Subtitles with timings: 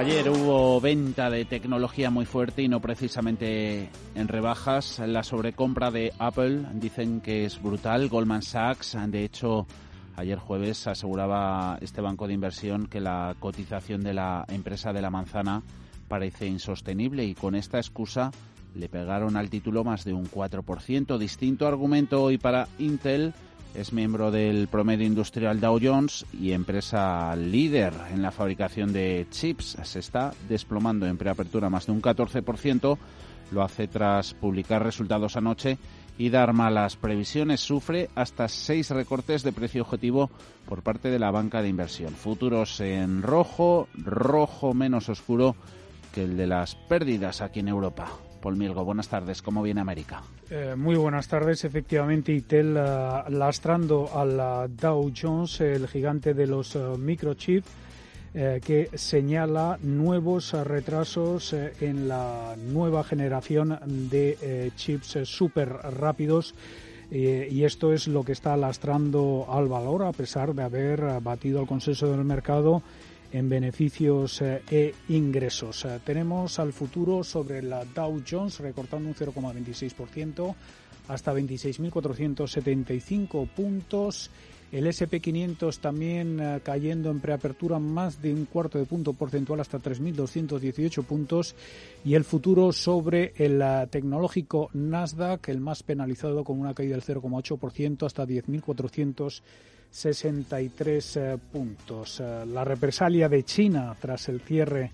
[0.00, 4.98] Ayer hubo venta de tecnología muy fuerte y no precisamente en rebajas.
[4.98, 8.08] La sobrecompra de Apple dicen que es brutal.
[8.08, 9.66] Goldman Sachs, de hecho,
[10.16, 15.10] ayer jueves aseguraba este banco de inversión que la cotización de la empresa de la
[15.10, 15.62] manzana
[16.08, 18.30] parece insostenible y con esta excusa
[18.74, 21.18] le pegaron al título más de un 4%.
[21.18, 23.34] Distinto argumento hoy para Intel
[23.74, 29.78] es miembro del promedio industrial Dow Jones y empresa líder en la fabricación de chips.
[29.82, 32.98] Se está desplomando en preapertura más de un 14%.
[33.52, 35.78] Lo hace tras publicar resultados anoche
[36.18, 37.60] y dar malas previsiones.
[37.60, 40.30] Sufre hasta seis recortes de precio objetivo
[40.68, 42.14] por parte de la banca de inversión.
[42.14, 45.56] Futuros en rojo, rojo menos oscuro
[46.12, 48.08] que el de las pérdidas aquí en Europa.
[48.42, 49.42] Paul buenas tardes.
[49.42, 50.22] ¿Cómo viene América?
[50.52, 51.64] Eh, muy buenas tardes.
[51.64, 57.68] Efectivamente, Intel uh, lastrando al Dow Jones, el gigante de los uh, microchips,
[58.34, 63.78] eh, que señala nuevos retrasos eh, en la nueva generación
[64.10, 66.54] de chips súper rápidos.
[67.12, 71.66] y esto es lo que está lastrando al valor, a pesar de haber batido el
[71.66, 72.82] consenso del mercado
[73.32, 75.84] en beneficios eh, e ingresos.
[75.84, 80.54] Eh, tenemos al futuro sobre la Dow Jones recortando un 0,26%
[81.08, 84.30] hasta 26.475 puntos.
[84.72, 89.78] El SP500 también eh, cayendo en preapertura más de un cuarto de punto porcentual hasta
[89.78, 91.56] 3.218 puntos.
[92.04, 98.06] Y el futuro sobre el tecnológico Nasdaq, el más penalizado con una caída del 0,8%
[98.06, 99.42] hasta 10.400
[99.90, 102.20] 63 eh, puntos.
[102.20, 104.92] Eh, la represalia de China tras el cierre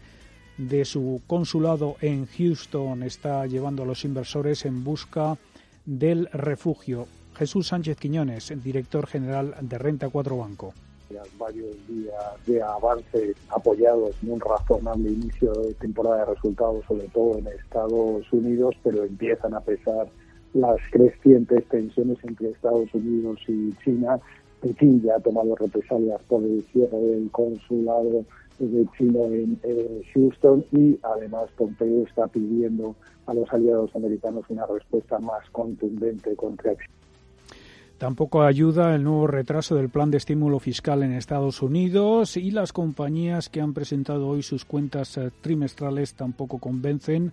[0.57, 5.37] de su consulado en Houston está llevando a los inversores en busca
[5.85, 7.07] del refugio.
[7.37, 10.73] Jesús Sánchez Quiñones, director general de Renta 4 Banco.
[11.39, 17.39] Varios días de avance apoyados en un razonable inicio de temporada de resultados, sobre todo
[17.39, 20.09] en Estados Unidos, pero empiezan a pesar
[20.55, 24.19] las crecientes tensiones entre Estados Unidos y China
[24.61, 28.25] Pekín ya ha tomado represalias por el cierre del consulado
[28.59, 32.95] de China en Houston y además Pompeo está pidiendo
[33.27, 36.73] a los aliados americanos una respuesta más contundente contra
[37.99, 42.75] Tampoco ayuda el nuevo retraso del plan de estímulo fiscal en Estados Unidos y las
[42.75, 47.33] compañías que han presentado hoy sus cuentas eh, trimestrales tampoco convencen.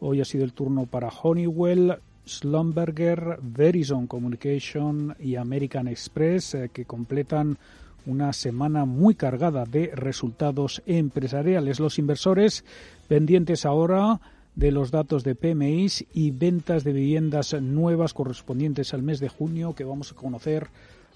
[0.00, 6.84] Hoy ha sido el turno para Honeywell, Slumberger, Verizon Communication y American Express, eh, que
[6.84, 7.58] completan
[8.06, 11.80] una semana muy cargada de resultados empresariales.
[11.80, 12.64] Los inversores
[13.08, 14.20] pendientes ahora
[14.54, 19.74] de los datos de PMI y ventas de viviendas nuevas correspondientes al mes de junio
[19.74, 20.68] que vamos a conocer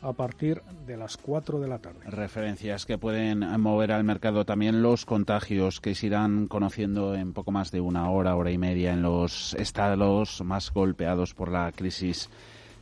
[0.05, 2.01] a partir de las 4 de la tarde.
[2.05, 7.53] Referencias que pueden mover al mercado también los contagios que se irán conociendo en poco
[7.53, 12.29] más de una hora, hora y media en los estados más golpeados por la crisis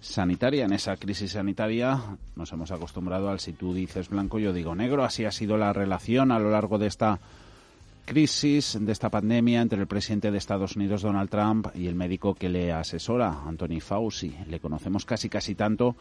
[0.00, 0.64] sanitaria.
[0.64, 2.00] En esa crisis sanitaria
[2.34, 5.04] nos hemos acostumbrado al si tú dices blanco, yo digo negro.
[5.04, 7.20] Así ha sido la relación a lo largo de esta
[8.04, 12.34] crisis, de esta pandemia entre el presidente de Estados Unidos, Donald Trump, y el médico
[12.34, 14.34] que le asesora, Anthony Fauci.
[14.48, 15.94] Le conocemos casi casi tanto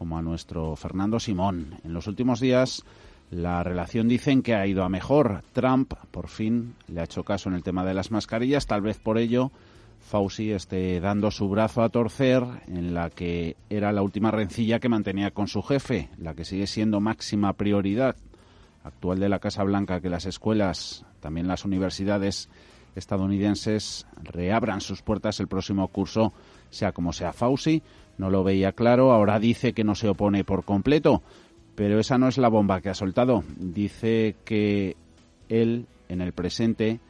[0.00, 1.76] como a nuestro Fernando Simón.
[1.84, 2.84] En los últimos días
[3.30, 5.42] la relación dicen que ha ido a mejor.
[5.52, 8.98] Trump por fin le ha hecho caso en el tema de las mascarillas, tal vez
[8.98, 9.52] por ello
[10.00, 14.88] Fauci esté dando su brazo a torcer en la que era la última rencilla que
[14.88, 18.16] mantenía con su jefe, la que sigue siendo máxima prioridad
[18.82, 22.48] actual de la Casa Blanca que las escuelas, también las universidades
[22.94, 26.32] estadounidenses reabran sus puertas el próximo curso,
[26.70, 27.34] sea como sea.
[27.34, 27.82] Fauci
[28.20, 31.22] no lo veía claro, ahora dice que no se opone por completo,
[31.74, 33.42] pero esa no es la bomba que ha soltado.
[33.56, 34.94] Dice que
[35.48, 37.00] él, en el presente,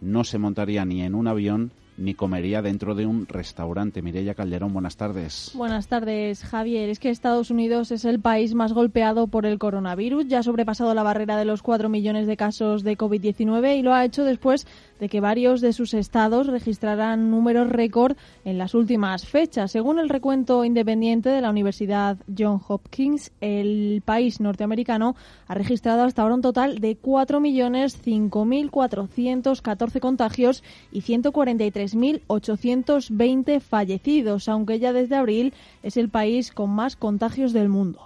[0.00, 4.02] no se montaría ni en un avión ni comería dentro de un restaurante.
[4.02, 5.50] Mireya Calderón, buenas tardes.
[5.54, 6.88] Buenas tardes, Javier.
[6.88, 10.28] Es que Estados Unidos es el país más golpeado por el coronavirus.
[10.28, 13.92] Ya ha sobrepasado la barrera de los 4 millones de casos de COVID-19 y lo
[13.92, 14.66] ha hecho después
[15.00, 19.70] de que varios de sus estados registraran números récord en las últimas fechas.
[19.72, 25.14] Según el recuento independiente de la Universidad John Hopkins, el país norteamericano
[25.46, 35.16] ha registrado hasta ahora un total de 4.005.414 contagios y 143.820 fallecidos, aunque ya desde
[35.16, 35.52] abril
[35.82, 38.00] es el país con más contagios del mundo.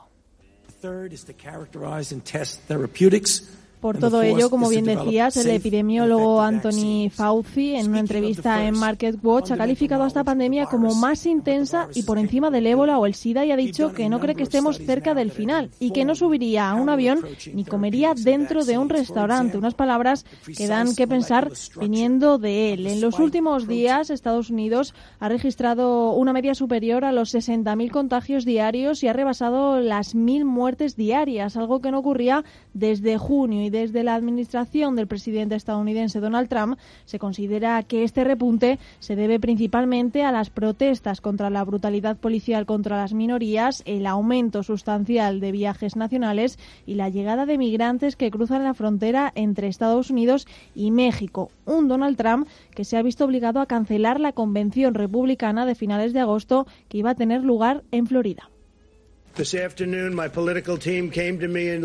[3.82, 9.17] Por todo ello, como bien decías, el epidemiólogo Anthony Fauci, en una entrevista en Market
[9.25, 13.06] Watch, ha calificado a esta pandemia como más intensa y por encima del ébola o
[13.06, 16.05] el SIDA y ha dicho que no cree que estemos cerca del final y que
[16.05, 19.58] no subiría a un avión ni comería dentro de un restaurante.
[19.58, 20.26] Unas palabras
[20.56, 21.50] que dan que pensar
[21.81, 22.87] viniendo de él.
[22.87, 28.44] En los últimos días, Estados Unidos ha registrado una media superior a los 60.000 contagios
[28.44, 32.44] diarios y ha rebasado las 1.000 muertes diarias, algo que no ocurría
[32.75, 38.79] desde junio desde la administración del presidente estadounidense Donald Trump se considera que este repunte
[39.01, 44.63] se debe principalmente a las protestas contra la brutalidad policial contra las minorías, el aumento
[44.63, 50.11] sustancial de viajes nacionales y la llegada de migrantes que cruzan la frontera entre Estados
[50.11, 51.51] Unidos y México.
[51.65, 56.13] Un Donald Trump que se ha visto obligado a cancelar la convención republicana de finales
[56.13, 58.51] de agosto que iba a tener lugar en Florida.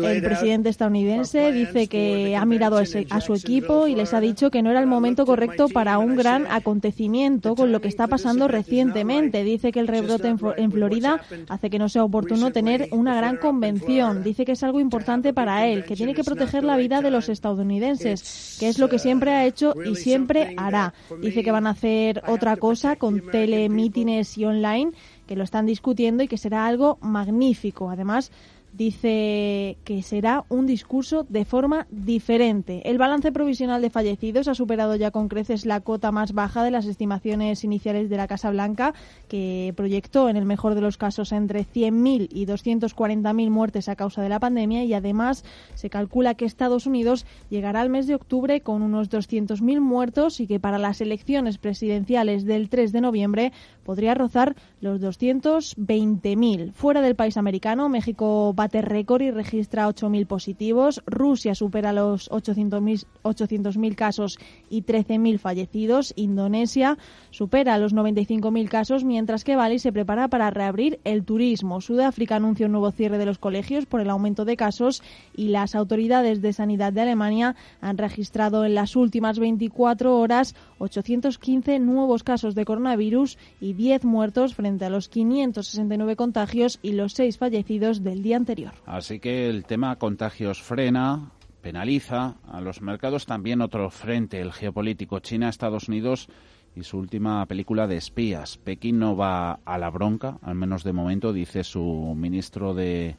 [0.06, 4.62] El presidente estadounidense dice que ha mirado a, su equipo y les ha dicho que
[4.62, 9.44] no era el momento correcto para un gran acontecimiento con lo que está pasando recientemente.
[9.44, 14.22] Dice que el rebrote en, Florida hace que no sea oportuno tener una gran convención.
[14.22, 17.28] Dice que es algo importante para él, que tiene que proteger la vida de los
[17.28, 20.92] estadounidenses, que es lo que siempre ha hecho y siempre hará.
[21.20, 24.92] Dice que van a hacer otra cosa con telemítines y online
[25.28, 27.90] que lo están discutiendo y que será algo magnífico.
[27.90, 28.32] Además,
[28.72, 32.88] dice que será un discurso de forma diferente.
[32.88, 36.70] El balance provisional de fallecidos ha superado ya con creces la cota más baja de
[36.70, 38.94] las estimaciones iniciales de la Casa Blanca,
[39.28, 44.22] que proyectó en el mejor de los casos entre 100.000 y 240.000 muertes a causa
[44.22, 45.44] de la pandemia y además
[45.74, 50.46] se calcula que Estados Unidos llegará al mes de octubre con unos 200.000 muertos y
[50.46, 53.52] que para las elecciones presidenciales del 3 de noviembre
[53.84, 56.72] podría rozar los 220.000.
[56.72, 61.00] Fuera del país americano, México bate récord y registra 8.000 positivos.
[61.06, 64.38] Rusia supera los 800.000 800 casos
[64.68, 66.12] y 13.000 fallecidos.
[66.16, 66.98] Indonesia
[67.30, 71.80] supera los 95.000 casos, mientras que Bali se prepara para reabrir el turismo.
[71.80, 75.02] Sudáfrica anuncia un nuevo cierre de los colegios por el aumento de casos
[75.36, 81.78] y las autoridades de sanidad de Alemania han registrado en las últimas 24 horas 815
[81.78, 87.38] nuevos casos de coronavirus y 10 muertos frente a los 569 contagios y los 6
[87.38, 88.47] fallecidos del día anterior.
[88.86, 95.18] Así que el tema contagios frena, penaliza a los mercados también otro frente, el geopolítico
[95.20, 96.28] China, Estados Unidos
[96.74, 98.56] y su última película de espías.
[98.56, 103.16] Pekín no va a la bronca, al menos de momento, dice su ministro de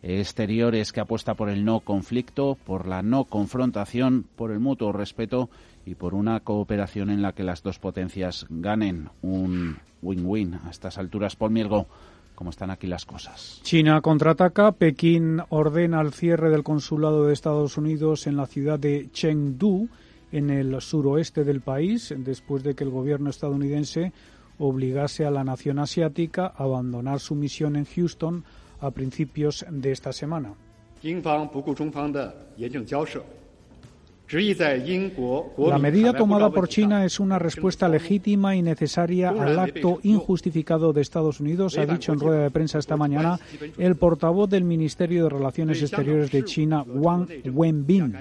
[0.00, 5.50] Exteriores que apuesta por el no conflicto, por la no confrontación, por el mutuo respeto
[5.84, 10.54] y por una cooperación en la que las dos potencias ganen un win-win.
[10.54, 11.88] A estas alturas, Paul Mielgo,
[12.38, 13.58] ¿cómo están aquí las cosas?
[13.64, 14.70] China contraataca.
[14.70, 19.88] Pekín ordena el cierre del consulado de Estados Unidos en la ciudad de Chengdu,
[20.30, 24.12] en el suroeste del país, después de que el gobierno estadounidense
[24.60, 28.44] obligase a la nación asiática a abandonar su misión en Houston
[28.78, 30.54] a principios de esta semana.
[34.30, 41.00] La medida tomada por China es una respuesta legítima y necesaria al acto injustificado de
[41.00, 43.40] Estados Unidos, ha dicho en rueda de prensa esta mañana
[43.78, 48.16] el portavoz del Ministerio de Relaciones Exteriores de China, Wang Wenbin.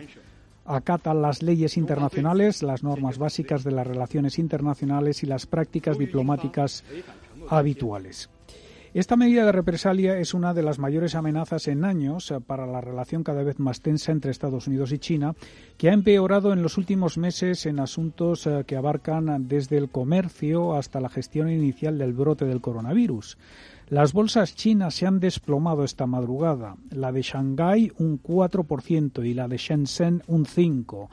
[0.65, 6.83] Acata las leyes internacionales, las normas básicas de las relaciones internacionales y las prácticas diplomáticas
[7.49, 8.29] habituales.
[8.97, 12.81] Esta medida de represalia es una de las mayores amenazas en años eh, para la
[12.81, 15.35] relación cada vez más tensa entre Estados Unidos y China,
[15.77, 20.73] que ha empeorado en los últimos meses en asuntos eh, que abarcan desde el comercio
[20.73, 23.37] hasta la gestión inicial del brote del coronavirus.
[23.89, 29.47] Las bolsas chinas se han desplomado esta madrugada, la de Shanghái un 4% y la
[29.47, 31.07] de Shenzhen un 5%.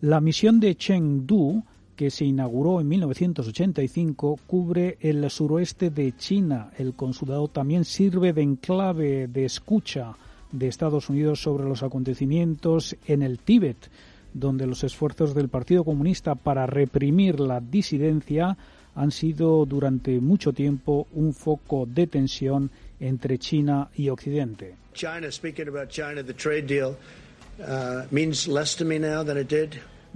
[0.00, 1.64] La misión de Chengdu
[1.96, 6.70] que se inauguró en 1985, cubre el suroeste de China.
[6.78, 10.14] El consulado también sirve de enclave de escucha
[10.52, 13.90] de Estados Unidos sobre los acontecimientos en el Tíbet,
[14.32, 18.56] donde los esfuerzos del Partido Comunista para reprimir la disidencia
[18.94, 24.74] han sido durante mucho tiempo un foco de tensión entre China y Occidente.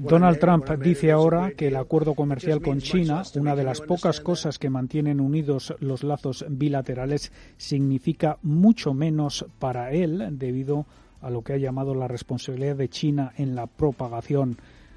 [0.01, 4.59] Donald Trump dice ahora que el acuerdo comercial con China, una de las pocas cosas
[4.59, 10.87] que mantienen unidos los lazos bilaterales, significa mucho menos para él debido
[11.21, 14.57] a lo que ha llamado la responsabilidad de China en la propagación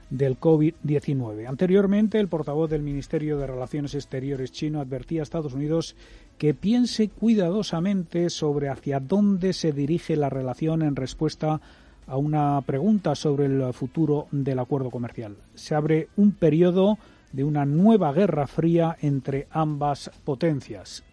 [0.09, 1.47] del COVID-19.
[1.47, 5.97] Anteriormente, el portavoz del Ministerio de Relaciones Exteriores chino advertía a Estados Unidos
[6.37, 11.61] que piense cuidadosamente sobre hacia dónde se dirige la relación en respuesta a
[12.07, 15.35] una pregunta sobre el futuro del acuerdo comercial.
[15.55, 16.97] Se abre un periodo
[17.31, 21.03] de una nueva guerra fría entre ambas potencias.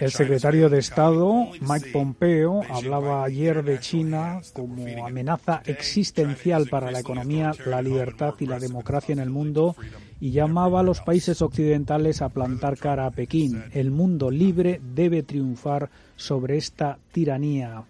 [0.00, 7.00] El secretario de Estado, Mike Pompeo, hablaba ayer de China como amenaza existencial para la
[7.00, 9.76] economía, la libertad y la democracia en el mundo
[10.20, 13.64] y llamaba a los países occidentales a plantar cara a Pekín.
[13.72, 17.84] El mundo libre debe triunfar sobre esta tiranía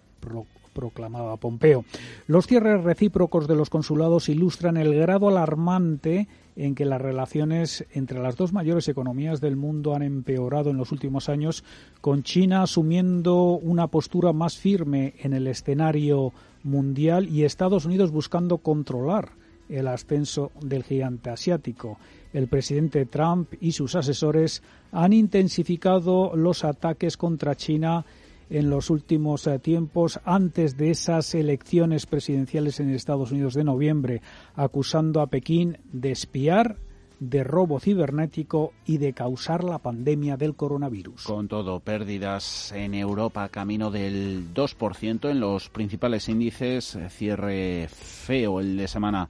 [0.73, 1.85] proclamaba Pompeo.
[2.27, 8.19] Los cierres recíprocos de los consulados ilustran el grado alarmante en que las relaciones entre
[8.19, 11.63] las dos mayores economías del mundo han empeorado en los últimos años,
[12.01, 16.33] con China asumiendo una postura más firme en el escenario
[16.63, 19.29] mundial y Estados Unidos buscando controlar
[19.69, 21.97] el ascenso del gigante asiático.
[22.33, 28.05] El presidente Trump y sus asesores han intensificado los ataques contra China
[28.49, 34.21] en los últimos eh, tiempos antes de esas elecciones presidenciales en Estados Unidos de noviembre,
[34.55, 36.77] acusando a Pekín de espiar
[37.19, 41.23] de robo cibernético y de causar la pandemia del coronavirus.
[41.23, 48.77] Con todo, pérdidas en Europa camino del 2% en los principales índices, cierre feo el
[48.77, 49.29] de semana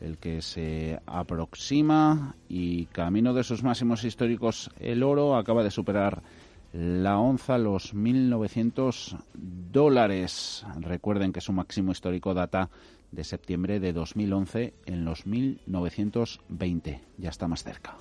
[0.00, 6.22] el que se aproxima y camino de sus máximos históricos el oro acaba de superar
[6.76, 10.66] la onza los 1.900 dólares.
[10.78, 12.68] Recuerden que su máximo histórico data
[13.10, 17.00] de septiembre de 2011 en los 1.920.
[17.16, 17.96] Ya está más cerca.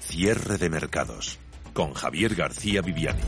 [0.00, 1.38] Cierre de mercados
[1.74, 3.20] con Javier García Viviani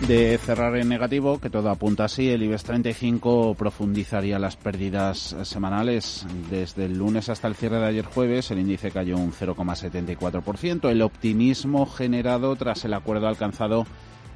[0.00, 6.26] de cerrar en negativo, que todo apunta así, el IBEX 35 profundizaría las pérdidas semanales.
[6.50, 10.90] Desde el lunes hasta el cierre de ayer jueves, el índice cayó un 0,74%.
[10.90, 13.86] El optimismo generado tras el acuerdo alcanzado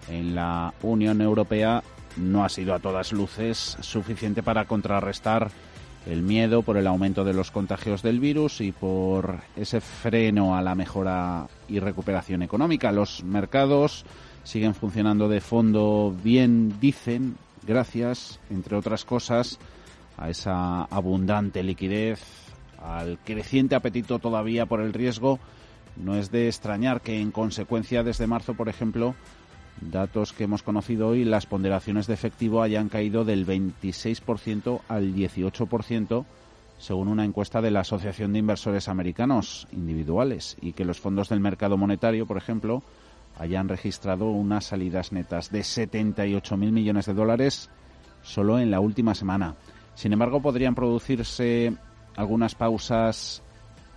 [0.08, 1.82] en la Unión Europea
[2.16, 5.50] no ha sido a todas luces suficiente para contrarrestar
[6.06, 10.62] el miedo por el aumento de los contagios del virus y por ese freno a
[10.62, 12.92] la mejora y recuperación económica.
[12.92, 14.06] Los mercados
[14.48, 17.36] siguen funcionando de fondo bien, dicen,
[17.66, 19.58] gracias, entre otras cosas,
[20.16, 22.22] a esa abundante liquidez,
[22.82, 25.38] al creciente apetito todavía por el riesgo.
[25.96, 29.14] No es de extrañar que en consecuencia desde marzo, por ejemplo,
[29.82, 36.24] datos que hemos conocido hoy, las ponderaciones de efectivo hayan caído del 26% al 18%,
[36.78, 41.40] según una encuesta de la Asociación de Inversores Americanos Individuales, y que los fondos del
[41.40, 42.82] mercado monetario, por ejemplo,
[43.38, 47.70] hayan registrado unas salidas netas de 78.000 millones de dólares
[48.22, 49.54] solo en la última semana.
[49.94, 51.74] Sin embargo, podrían producirse
[52.16, 53.42] algunas pausas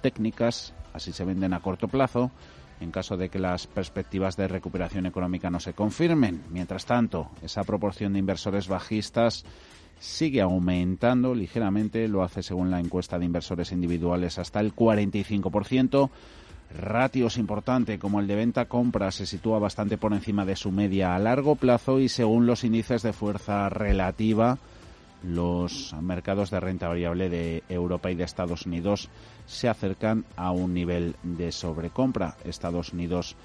[0.01, 2.31] técnicas, así se venden a corto plazo,
[2.79, 6.43] en caso de que las perspectivas de recuperación económica no se confirmen.
[6.49, 9.45] Mientras tanto, esa proporción de inversores bajistas
[9.99, 16.09] sigue aumentando ligeramente, lo hace según la encuesta de inversores individuales hasta el 45%,
[16.77, 21.19] Ratios importante como el de venta-compra se sitúa bastante por encima de su media a
[21.19, 24.57] largo plazo y según los índices de fuerza relativa,
[25.23, 29.09] los mercados de renta variable de Europa y de Estados Unidos
[29.45, 32.37] se acercan a un nivel de sobrecompra.
[32.45, 33.35] Estados Unidos,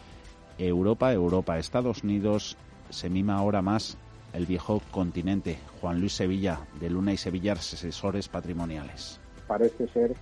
[0.56, 2.56] Europa, Europa, Estados Unidos,
[2.90, 3.99] se mima ahora más
[4.33, 5.59] el viejo continente.
[5.80, 9.21] Juan Luis Sevilla, de Luna y Sevilla, asesores patrimoniales.
[9.47, 10.14] Parece ser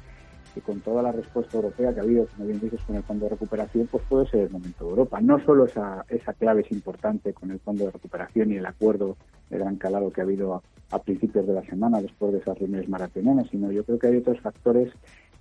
[0.55, 3.25] que con toda la respuesta europea que ha habido, como bien dices, con el Fondo
[3.25, 5.21] de Recuperación, pues puede ser el momento de Europa.
[5.21, 9.17] No solo esa, esa clave es importante con el Fondo de Recuperación y el acuerdo
[9.51, 12.89] de gran calado que ha habido a, principios de la semana, después de esas reuniones
[12.89, 14.93] maratonianas, sino yo creo que hay otros factores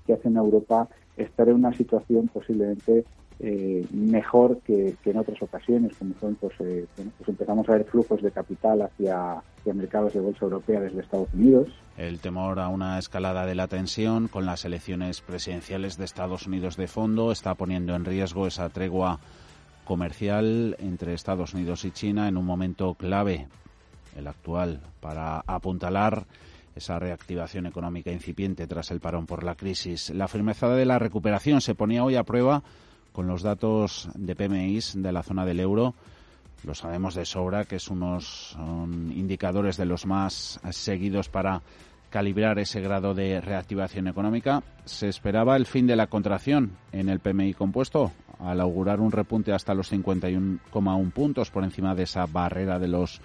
[0.07, 3.05] que hacen a Europa estar en una situación posiblemente
[3.39, 8.21] eh, mejor que, en otras ocasiones, como son, pues, eh, pues empezamos a ver flujos
[8.21, 11.69] de capital hacia, hacia mercados de bolsa europea desde Estados Unidos.
[11.97, 16.77] El temor a una escalada de la tensión con las elecciones presidenciales de Estados Unidos
[16.77, 19.19] de fondo está poniendo en riesgo esa tregua
[19.85, 23.47] comercial entre Estados Unidos y China en un momento clave,
[24.15, 26.25] el actual, para apuntalar
[26.75, 30.09] esa reactivación económica incipiente tras el parón por la crisis.
[30.09, 32.63] La firmeza de la recuperación se ponía hoy a prueba
[33.13, 35.93] con los datos de PMI de la zona del euro.
[36.65, 38.57] Lo sabemos de sobra que es unos
[39.15, 41.61] indicadores de los más seguidos para
[42.09, 44.61] calibrar ese grado de reactivación económica.
[44.85, 49.51] Se esperaba el fin de la contracción en el PMI compuesto al augurar un repunte
[49.53, 53.21] hasta los 51,1 puntos por encima de esa barrera de los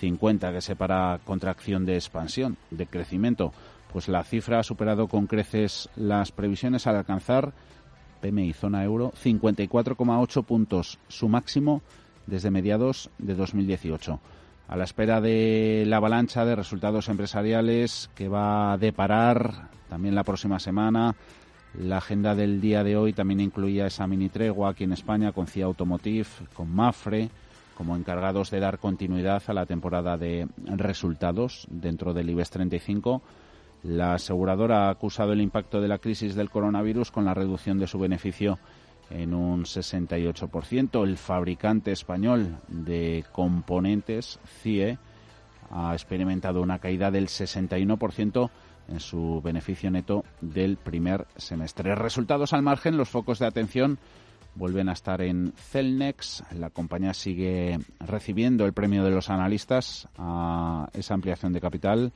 [0.00, 3.52] 50 que separa contracción de expansión, de crecimiento.
[3.92, 7.52] Pues la cifra ha superado con creces las previsiones al alcanzar
[8.22, 11.82] PMI zona euro 54,8 puntos, su máximo
[12.26, 14.20] desde mediados de 2018.
[14.68, 20.24] A la espera de la avalancha de resultados empresariales que va a deparar también la
[20.24, 21.14] próxima semana,
[21.78, 25.46] la agenda del día de hoy también incluía esa mini tregua aquí en España con
[25.46, 27.30] CIA Automotive, con Mafre,
[27.76, 33.22] como encargados de dar continuidad a la temporada de resultados dentro del IBEX 35.
[33.82, 37.88] La aseguradora ha acusado el impacto de la crisis del coronavirus con la reducción de
[37.88, 38.58] su beneficio
[39.10, 41.02] en un 68%.
[41.04, 44.98] El fabricante español de componentes, CIE,
[45.70, 48.50] ha experimentado una caída del 61%
[48.88, 51.94] en su beneficio neto del primer semestre.
[51.94, 53.98] Resultados al margen, los focos de atención
[54.54, 56.44] vuelven a estar en Celnex.
[56.58, 62.12] La compañía sigue recibiendo el premio de los analistas a esa ampliación de capital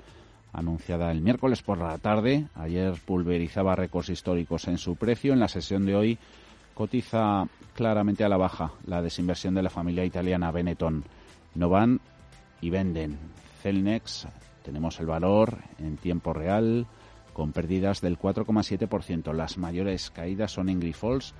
[0.56, 2.48] anunciada el miércoles por la tarde.
[2.54, 5.34] Ayer pulverizaba récords históricos en su precio.
[5.34, 6.18] En la sesión de hoy
[6.74, 11.04] cotiza claramente a la baja la desinversión de la familia italiana Benetton.
[11.54, 12.00] No van
[12.62, 13.18] y venden.
[13.62, 14.26] Celnex
[14.62, 16.86] tenemos el valor en tiempo real
[17.34, 19.34] con pérdidas del 4,7%.
[19.34, 21.34] Las mayores caídas son en Grifols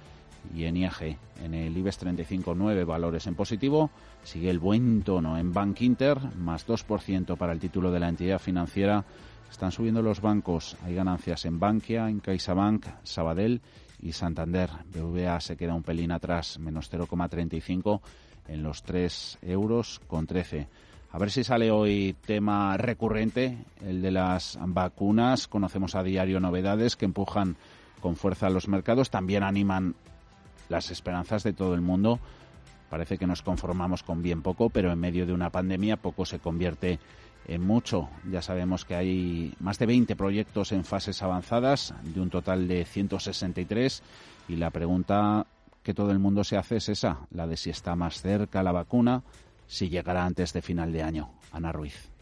[0.55, 1.19] y en IAG.
[1.43, 3.91] En el IBEX 35, 9 valores en positivo.
[4.23, 8.39] Sigue el buen tono en Bank Inter, más 2% para el título de la entidad
[8.39, 9.05] financiera.
[9.51, 10.77] Están subiendo los bancos.
[10.85, 13.61] Hay ganancias en Bankia, en CaixaBank, Sabadell
[14.01, 14.71] y Santander.
[14.93, 18.01] BVA se queda un pelín atrás, menos 0,35
[18.49, 20.69] en los 3 euros con 13.
[21.13, 25.49] A ver si sale hoy tema recurrente, el de las vacunas.
[25.49, 27.57] Conocemos a diario novedades que empujan
[28.01, 29.95] con fuerza a los mercados, también animan
[30.69, 32.19] las esperanzas de todo el mundo.
[32.91, 36.39] Parece que nos conformamos con bien poco, pero en medio de una pandemia poco se
[36.39, 37.01] convierte
[37.47, 38.09] en mucho.
[38.31, 42.85] Ya sabemos que hay más de 20 proyectos en fases avanzadas, de un total de
[42.85, 44.03] 163,
[44.49, 45.47] y la pregunta
[45.83, 48.73] que todo el mundo se hace es esa, la de si está más cerca la
[48.73, 49.23] vacuna,
[49.67, 51.31] si llegará antes de final de año.
[51.53, 52.16] Ana Ruiz.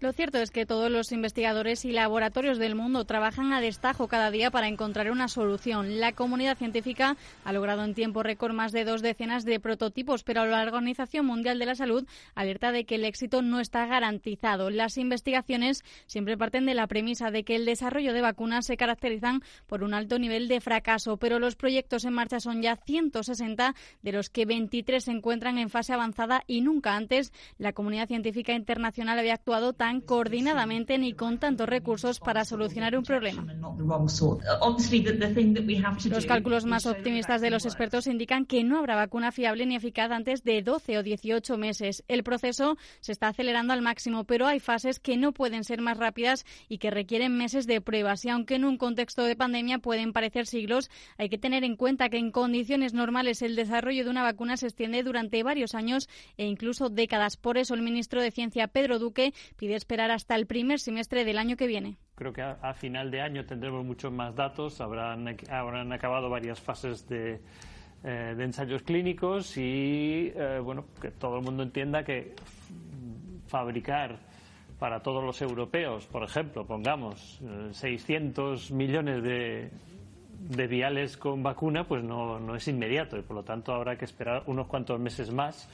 [0.00, 4.30] Lo cierto es que todos los investigadores y laboratorios del mundo trabajan a destajo cada
[4.30, 5.98] día para encontrar una solución.
[5.98, 10.46] La comunidad científica ha logrado en tiempo récord más de dos decenas de prototipos, pero
[10.46, 12.06] la Organización Mundial de la Salud
[12.36, 14.70] alerta de que el éxito no está garantizado.
[14.70, 19.42] Las investigaciones siempre parten de la premisa de que el desarrollo de vacunas se caracterizan
[19.66, 24.12] por un alto nivel de fracaso, pero los proyectos en marcha son ya 160, de
[24.12, 29.18] los que 23 se encuentran en fase avanzada y nunca antes la comunidad científica internacional
[29.18, 33.46] había actuado tan coordinadamente ni con tantos recursos para solucionar un problema.
[36.10, 40.10] Los cálculos más optimistas de los expertos indican que no habrá vacuna fiable ni eficaz
[40.10, 42.04] antes de 12 o 18 meses.
[42.08, 45.96] El proceso se está acelerando al máximo, pero hay fases que no pueden ser más
[45.98, 48.24] rápidas y que requieren meses de pruebas.
[48.24, 52.08] Y aunque en un contexto de pandemia pueden parecer siglos, hay que tener en cuenta
[52.08, 56.46] que en condiciones normales el desarrollo de una vacuna se extiende durante varios años e
[56.46, 57.36] incluso décadas.
[57.36, 61.38] Por eso el ministro de Ciencia, Pedro Duque, pide esperar hasta el primer semestre del
[61.38, 61.96] año que viene.
[62.14, 67.08] Creo que a, final de año tendremos muchos más datos, habrán, habrán acabado varias fases
[67.08, 67.40] de,
[68.04, 72.34] eh, ensayos clínicos y eh, bueno, que todo el mundo entienda que
[73.46, 74.18] fabricar
[74.78, 77.40] para todos los europeos, por ejemplo, pongamos
[77.72, 79.70] 600 eh, millones de,
[80.38, 84.04] de viales con vacuna, pues no, no es inmediato y por lo tanto habrá que
[84.04, 85.68] esperar unos cuantos meses más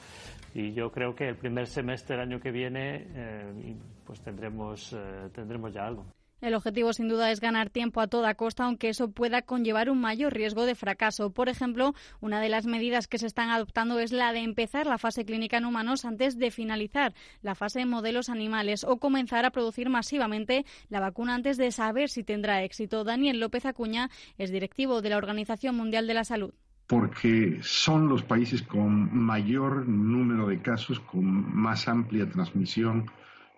[0.55, 5.29] y yo creo que el primer semestre del año que viene eh, pues tendremos, eh,
[5.33, 6.05] tendremos ya algo.
[6.39, 9.99] El objetivo sin duda es ganar tiempo a toda costa, aunque eso pueda conllevar un
[9.99, 11.31] mayor riesgo de fracaso.
[11.31, 14.97] Por ejemplo, una de las medidas que se están adoptando es la de empezar la
[14.97, 19.51] fase clínica en humanos antes de finalizar la fase en modelos animales o comenzar a
[19.51, 23.03] producir masivamente la vacuna antes de saber si tendrá éxito.
[23.03, 26.53] Daniel López Acuña es directivo de la Organización Mundial de la Salud
[26.87, 33.09] porque son los países con mayor número de casos, con más amplia transmisión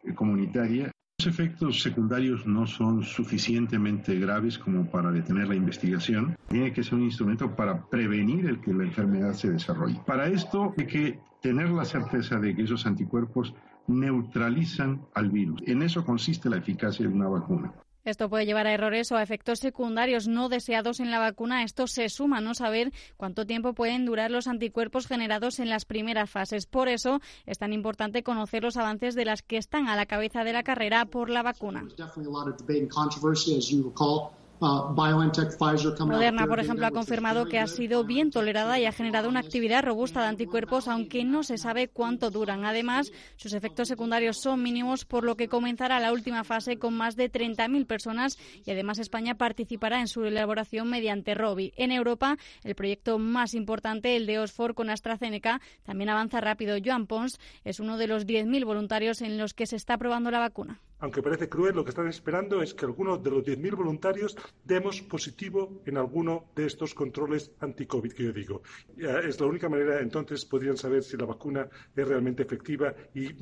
[0.03, 6.37] eh, comunitaria Los efectos secundarios no son suficientemente graves como para detener la investigación.
[6.47, 9.99] Tiene que ser un instrumento para prevenir el que la enfermedad se desarrolle.
[10.05, 13.53] Para esto hay que tener la certeza de que esos anticuerpos
[13.87, 15.61] neutralizan al virus.
[15.65, 17.73] En eso consiste la eficacia de una vacuna.
[18.07, 21.63] Esto puede llevar a errores o a efectos secundarios no deseados en la vacuna.
[21.63, 25.83] Esto se suma a no saber cuánto tiempo pueden durar los anticuerpos generados en las
[25.83, 26.67] primeras fases.
[26.67, 30.45] Por eso es tan importante conocer los avances de las que están a la cabeza
[30.45, 31.85] de la carrera por la vacuna.
[36.17, 39.83] Moderna, por ejemplo, ha confirmado que ha sido bien tolerada y ha generado una actividad
[39.83, 42.65] robusta de anticuerpos, aunque no se sabe cuánto duran.
[42.65, 47.15] Además, sus efectos secundarios son mínimos, por lo que comenzará la última fase con más
[47.15, 51.73] de 30.000 personas y además España participará en su elaboración mediante ROBI.
[51.77, 56.77] En Europa, el proyecto más importante, el de Oxford con AstraZeneca, también avanza rápido.
[56.83, 60.39] Joan Pons es uno de los 10.000 voluntarios en los que se está probando la
[60.39, 60.81] vacuna.
[60.99, 65.01] Aunque parece cruel, lo que están esperando es que algunos de los 10.000 voluntarios demos
[65.03, 68.61] positivo en alguno de estos controles anti-COVID que yo digo.
[68.97, 73.33] Es la única manera, entonces, podrían saber si la vacuna es realmente efectiva y,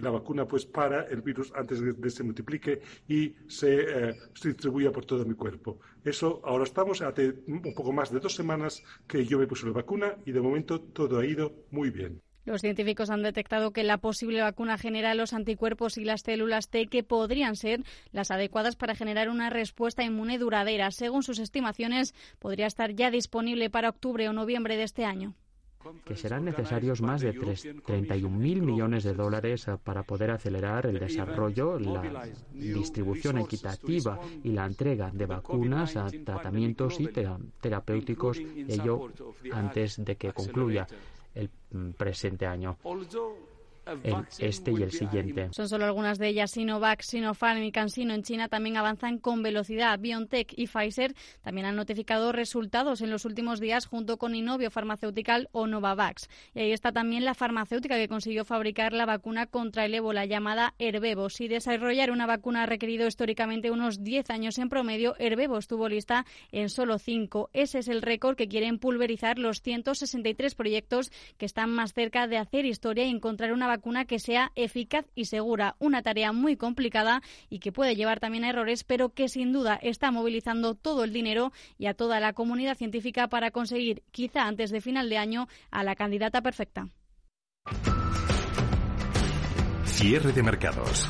[0.00, 4.48] la vacuna pues para el virus antes de que se multiplique y se, eh, se
[4.48, 5.80] distribuya por todo mi cuerpo.
[6.04, 9.72] Eso ahora estamos, hace un poco más de dos semanas que yo me puse la
[9.72, 12.20] vacuna y de momento todo ha ido muy bien.
[12.44, 16.88] Los científicos han detectado que la posible vacuna genera los anticuerpos y las células T
[16.88, 20.90] que podrían ser las adecuadas para generar una respuesta inmune duradera.
[20.90, 25.34] Según sus estimaciones, podría estar ya disponible para octubre o noviembre de este año
[26.04, 28.28] que serán necesarios más de 31.000
[28.62, 35.26] millones de dólares para poder acelerar el desarrollo, la distribución equitativa y la entrega de
[35.26, 37.08] vacunas a tratamientos y
[37.60, 39.10] terapéuticos, ello
[39.52, 40.86] antes de que concluya
[41.34, 41.50] el
[41.96, 42.76] presente año
[43.86, 45.48] el este y el siguiente.
[45.52, 46.52] Son solo algunas de ellas.
[46.52, 49.98] Sinovac, Sinopharm y CanSino en China también avanzan con velocidad.
[49.98, 55.48] BioNTech y Pfizer también han notificado resultados en los últimos días junto con Inovio Farmaceutical
[55.52, 56.28] o Novavax.
[56.54, 60.74] Y ahí está también la farmacéutica que consiguió fabricar la vacuna contra el ébola llamada
[60.78, 61.28] Herbevo.
[61.30, 66.24] Si desarrollar una vacuna ha requerido históricamente unos 10 años en promedio, Herbevo estuvo lista
[66.52, 67.50] en solo 5.
[67.52, 72.38] Ese es el récord que quieren pulverizar los 163 proyectos que están más cerca de
[72.38, 75.76] hacer historia y encontrar una vacuna que sea eficaz y segura.
[75.78, 79.78] Una tarea muy complicada y que puede llevar también a errores, pero que sin duda
[79.82, 84.70] está movilizando todo el dinero y a toda la comunidad científica para conseguir, quizá antes
[84.70, 86.88] de final de año, a la candidata perfecta.
[89.86, 91.08] Cierre de mercados.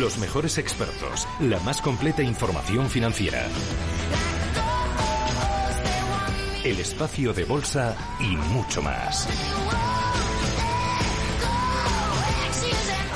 [0.00, 3.46] Los mejores expertos, la más completa información financiera
[6.64, 9.26] el espacio de bolsa y mucho más.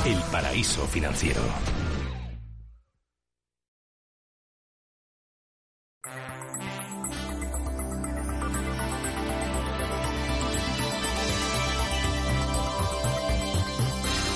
[0.07, 1.41] El paraíso financiero.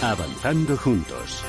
[0.02, 1.44] Avanzando juntos.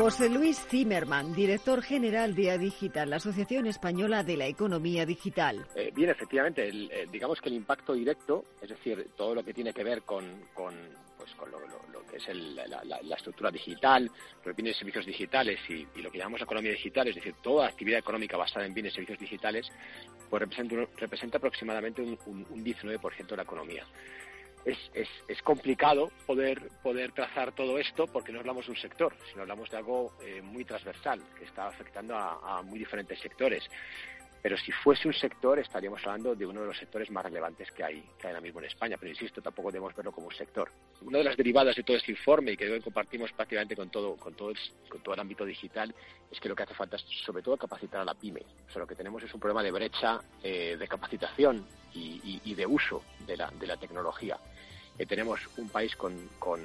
[0.00, 5.66] José Luis Zimmerman, director general de Adigital, la Asociación Española de la Economía Digital.
[5.76, 9.74] Eh, bien, efectivamente, eh, digamos que el impacto directo, es decir, todo lo que tiene
[9.74, 10.24] que ver con,
[10.56, 11.36] pues,
[11.92, 14.10] lo, que es la, estructura digital,
[14.42, 17.98] los bienes y servicios digitales y, lo que llamamos economía digital, es decir, toda actividad
[17.98, 19.70] económica basada en bienes y servicios digitales,
[20.30, 23.84] pues representa, representa aproximadamente un, un 19% de la economía
[24.64, 24.78] es,
[25.28, 29.70] es, complicado poder, poder trazar todo esto porque no hablamos de un sector, sino hablamos
[29.70, 33.64] de algo eh, muy transversal que está afectando a, muy diferentes sectores.
[34.42, 37.84] Pero si fuese un sector, estaríamos hablando de uno de los sectores más relevantes que
[37.84, 38.96] hay, que hay ahora mismo en España.
[38.98, 40.70] Pero insisto, tampoco debemos verlo como un sector.
[41.02, 44.16] Una de las derivadas de todo este informe y que hoy compartimos prácticamente con todo,
[44.16, 45.94] con todo, el, con todo el ámbito digital
[46.30, 48.40] es que lo que hace falta es sobre todo capacitar a la pyme.
[48.66, 52.66] O sea, lo que tenemos es un problema de brecha eh, de capacitación y, de
[52.66, 54.38] uso de la, de la tecnología.
[54.98, 56.60] Eh, tenemos un país con, con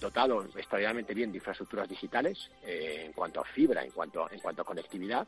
[0.00, 4.62] dotado extraordinariamente bien de infraestructuras digitales eh, en cuanto a fibra, en cuanto, en cuanto
[4.62, 5.26] a conectividad,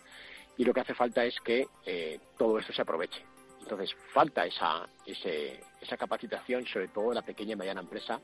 [0.56, 3.24] y lo que hace falta es que eh, todo esto se aproveche.
[3.62, 8.20] Entonces, falta esa, esa capacitación, sobre todo de la pequeña y mediana empresa,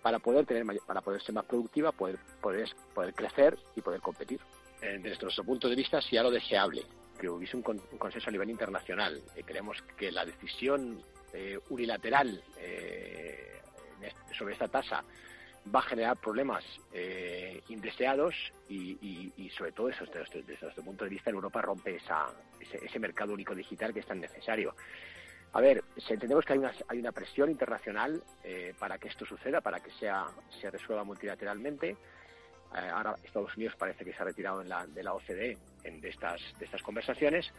[0.00, 4.40] para poder, tener, para poder ser más productiva, poder, poder, poder crecer y poder competir.
[4.80, 6.86] desde nuestro punto de vista, sería lo deseable
[7.20, 9.22] que hubiese un, consenso a nivel internacional.
[9.44, 11.00] creemos que la decisión
[11.32, 13.60] eh, unilateral eh,
[14.32, 15.04] sobre esta tasa
[15.74, 18.34] va a generar problemas eh, indeseados
[18.68, 22.26] y, sobre todo eso, desde, nuestro punto de vista en Europa rompe esa,
[22.60, 24.74] ese, mercado único digital que es tan necesario.
[25.52, 29.60] A ver, entendemos que hay una, hay una presión internacional eh, para que esto suceda,
[29.60, 30.26] para que sea,
[30.60, 31.90] se resuelva multilateralmente.
[31.90, 36.00] Eh, ahora Estados Unidos parece que se ha retirado en la, de la OCDE en,
[36.00, 37.52] de, estas, de estas conversaciones,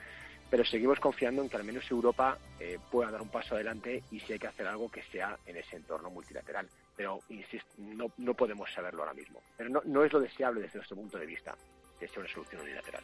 [0.50, 4.20] pero seguimos confiando en que al menos Europa eh, pueda dar un paso adelante y
[4.20, 6.68] si hay que hacer algo que sea en ese entorno multilateral.
[6.96, 9.42] Pero insisto, no, no podemos saberlo ahora mismo.
[9.58, 11.56] Pero no, no es lo deseable desde nuestro punto de vista
[12.00, 13.04] que sea una solución unilateral.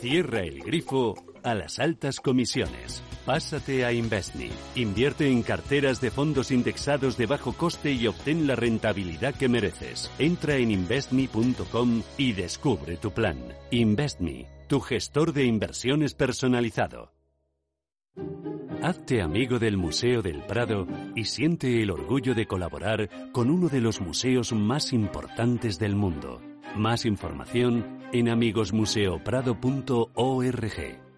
[0.00, 3.02] Cierra el grifo a las altas comisiones.
[3.30, 4.50] Pásate a Investme.
[4.74, 10.10] Invierte en carteras de fondos indexados de bajo coste y obtén la rentabilidad que mereces.
[10.18, 13.38] Entra en investme.com y descubre tu plan.
[13.70, 17.12] Investme, tu gestor de inversiones personalizado.
[18.82, 23.80] Hazte amigo del Museo del Prado y siente el orgullo de colaborar con uno de
[23.80, 26.42] los museos más importantes del mundo.
[26.74, 31.09] Más información en amigosmuseoprado.org.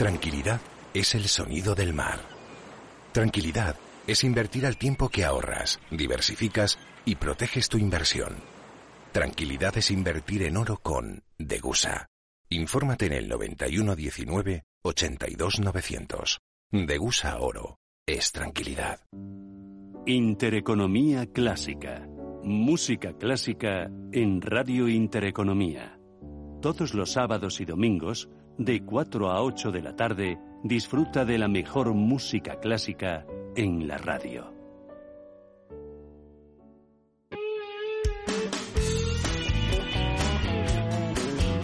[0.00, 0.62] Tranquilidad
[0.94, 2.20] es el sonido del mar.
[3.12, 8.36] Tranquilidad es invertir al tiempo que ahorras, diversificas y proteges tu inversión.
[9.12, 12.06] Tranquilidad es invertir en oro con Degusa.
[12.48, 16.40] Infórmate en el 9119 82900.
[16.72, 19.00] Degusa Oro es tranquilidad.
[20.06, 22.08] Intereconomía clásica
[22.42, 26.00] Música clásica en Radio Intereconomía.
[26.62, 31.48] Todos los sábados y domingos, de 4 a 8 de la tarde, disfruta de la
[31.48, 33.24] mejor música clásica
[33.56, 34.52] en la radio.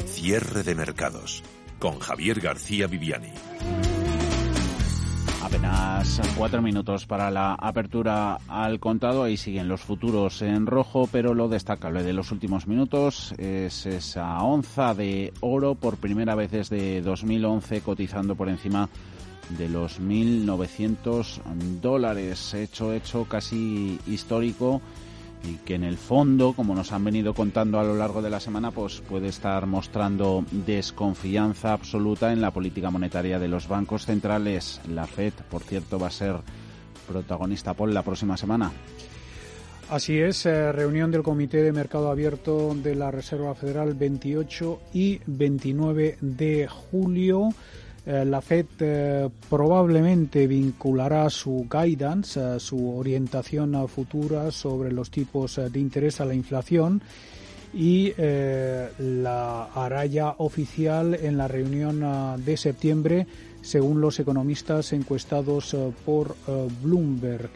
[0.06, 1.44] Cierre de mercados
[1.78, 3.32] con Javier García Viviani.
[5.46, 9.22] Apenas cuatro minutos para la apertura al contado.
[9.22, 14.42] Ahí siguen los futuros en rojo, pero lo destacable de los últimos minutos es esa
[14.42, 18.88] onza de oro por primera vez desde 2011 cotizando por encima
[19.50, 21.40] de los 1.900
[21.80, 22.52] dólares.
[22.52, 24.82] Hecho, hecho casi histórico
[25.46, 28.40] y que en el fondo, como nos han venido contando a lo largo de la
[28.40, 34.80] semana, pues puede estar mostrando desconfianza absoluta en la política monetaria de los bancos centrales.
[34.88, 36.36] La Fed, por cierto, va a ser
[37.06, 38.72] protagonista por la próxima semana.
[39.88, 45.20] Así es, eh, reunión del Comité de Mercado Abierto de la Reserva Federal 28 y
[45.26, 47.50] 29 de julio.
[48.06, 55.56] Eh, la Fed eh, probablemente vinculará su guidance, eh, su orientación futura sobre los tipos
[55.56, 57.02] de interés a la inflación
[57.74, 62.02] y la hará ya oficial en la reunión
[62.42, 63.26] de septiembre,
[63.60, 66.36] según los economistas encuestados por
[66.82, 67.50] Bloomberg.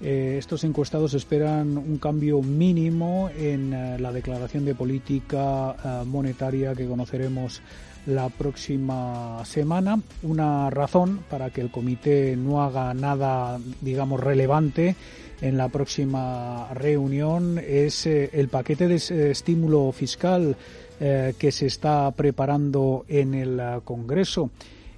[0.00, 7.60] estos encuestados esperan un cambio mínimo en la declaración de política monetaria que conoceremos
[8.06, 10.00] la próxima semana.
[10.22, 14.96] Una razón para que el comité no haga nada, digamos, relevante
[15.40, 20.56] en la próxima reunión es eh, el paquete de estímulo fiscal
[20.98, 24.50] eh, que se está preparando en el eh, Congreso.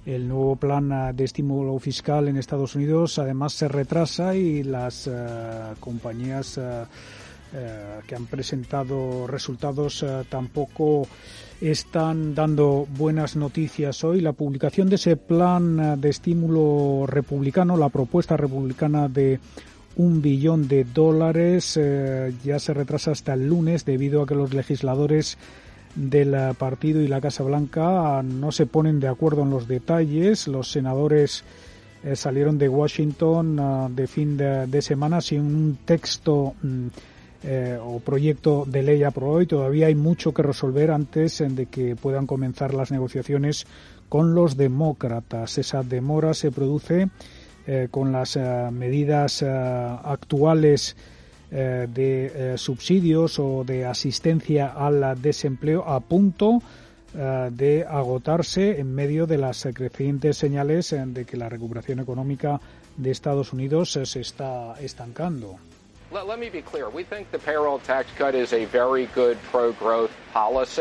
[0.05, 5.07] El nuevo plan de estímulo fiscal en Estados Unidos además se retrasa y las
[5.79, 6.59] compañías
[8.07, 11.05] que han presentado resultados tampoco
[11.61, 14.21] están dando buenas noticias hoy.
[14.21, 19.39] La publicación de ese plan eh, de estímulo republicano, la propuesta republicana de
[19.97, 24.53] un billón de dólares, eh, ya se retrasa hasta el lunes debido a que los
[24.53, 25.37] legisladores
[25.95, 30.47] del partido y la Casa Blanca no se ponen de acuerdo en los detalles.
[30.47, 31.43] Los senadores
[32.03, 36.87] eh, salieron de Washington de fin de, semana sin un texto mm,
[37.41, 41.95] eh, o proyecto de ley aprobado y todavía hay mucho que resolver antes de que
[41.95, 43.65] puedan comenzar las negociaciones
[44.09, 45.57] con los demócratas.
[45.57, 47.07] Esa demora se produce
[47.65, 50.97] eh, con las eh, medidas actuales
[51.49, 56.61] de subsidios o de asistencia al desempleo a punto
[57.11, 62.61] de agotarse en medio de las crecientes señales de que la recuperación económica
[62.97, 65.57] de Estados Unidos se está estancando.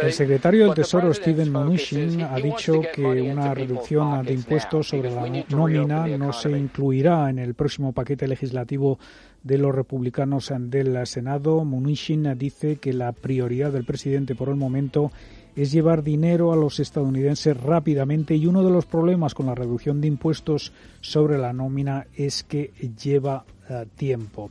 [0.02, 5.44] El secretario del Tesoro Steven Mnuchin ha dicho que una reducción de impuestos sobre la
[5.50, 8.98] nómina no se incluirá en el próximo paquete legislativo
[9.42, 11.62] de los republicanos del Senado.
[11.62, 15.12] Mnuchin dice que la prioridad del presidente por el momento
[15.54, 20.00] es llevar dinero a los estadounidenses rápidamente y uno de los problemas con la reducción
[20.00, 24.50] de impuestos sobre la nómina es que lleva eh, tiempo.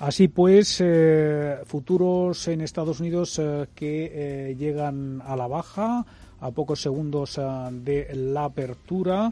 [0.00, 6.06] Así pues, eh, futuros en Estados Unidos eh, que eh, llegan a la baja
[6.40, 7.38] a pocos segundos
[7.70, 9.30] de la apertura.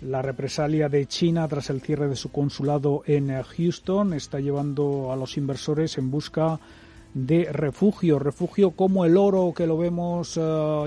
[0.00, 5.16] La represalia de China tras el cierre de su consulado en Houston está llevando a
[5.16, 6.58] los inversores en busca
[7.14, 10.34] de refugio, refugio como el oro que lo vemos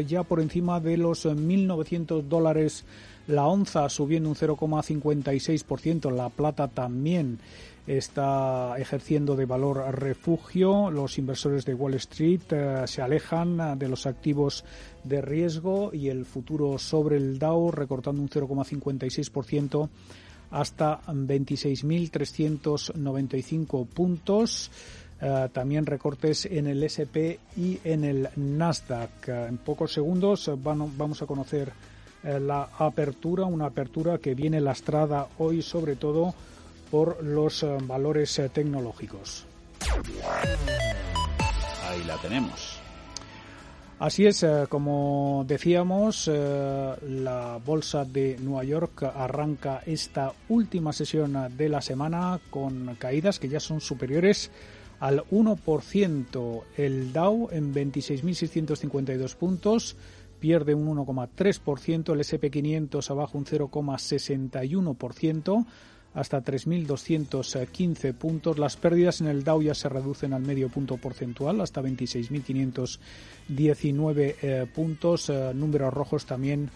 [0.06, 2.84] ya por encima de los 1.900 dólares
[3.28, 7.40] la onza, subiendo un 0,56%, la plata también
[7.88, 10.92] está ejerciendo de valor refugio.
[10.92, 14.64] Los inversores de Wall Street eh, se alejan de los activos
[15.04, 19.90] de riesgo y el futuro sobre el Dow recortando un 0,56%
[20.52, 24.70] hasta 26.395 puntos.
[25.20, 29.28] Eh, también recortes en el SP y en el Nasdaq.
[29.28, 31.91] en pocos segundos vamos a conocer eh,
[32.24, 36.34] la apertura, una apertura que viene lastrada hoy sobre todo
[36.92, 39.46] por los eh, valores eh, tecnológicos.
[41.90, 42.78] Ahí la tenemos.
[43.98, 51.70] Así es, eh, como decíamos, la bolsa de Nueva York arranca esta última sesión de
[51.70, 54.52] la semana con caídas que ya son superiores
[55.00, 56.64] al 1%.
[56.78, 59.96] El Dow en 26.652 puntos
[60.42, 65.66] pierde un 1,3%, el SP500 abajo un 0,61%,
[66.14, 68.60] hasta 3.215 puntos.
[68.60, 74.68] Las pérdidas en el Dow ya se reducen al medio punto porcentual, hasta 26.519 eh,
[74.74, 75.30] puntos.
[75.30, 76.70] Eh, números rojos también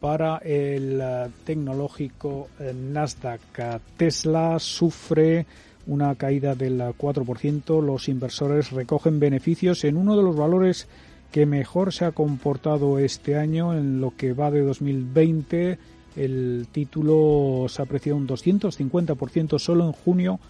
[0.00, 3.80] para el eh, tecnológico Nasdaq.
[3.96, 5.46] Tesla sufre
[5.86, 7.80] una caída del 4%.
[7.82, 10.88] Los inversores recogen beneficios en uno de los valores
[11.36, 15.78] que mejor se ha comportado este año en lo que va de 2020
[16.16, 20.40] el título se apreció un 250%, solo en junio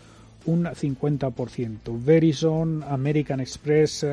[0.44, 1.78] un 50%.
[2.04, 4.06] Verizon, American Express,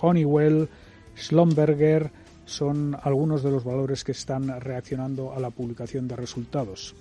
[0.00, 0.66] Honeywell,
[1.14, 2.10] Schlumberger
[2.46, 6.94] son algunos de los valores que están reaccionando a la publicación de resultados.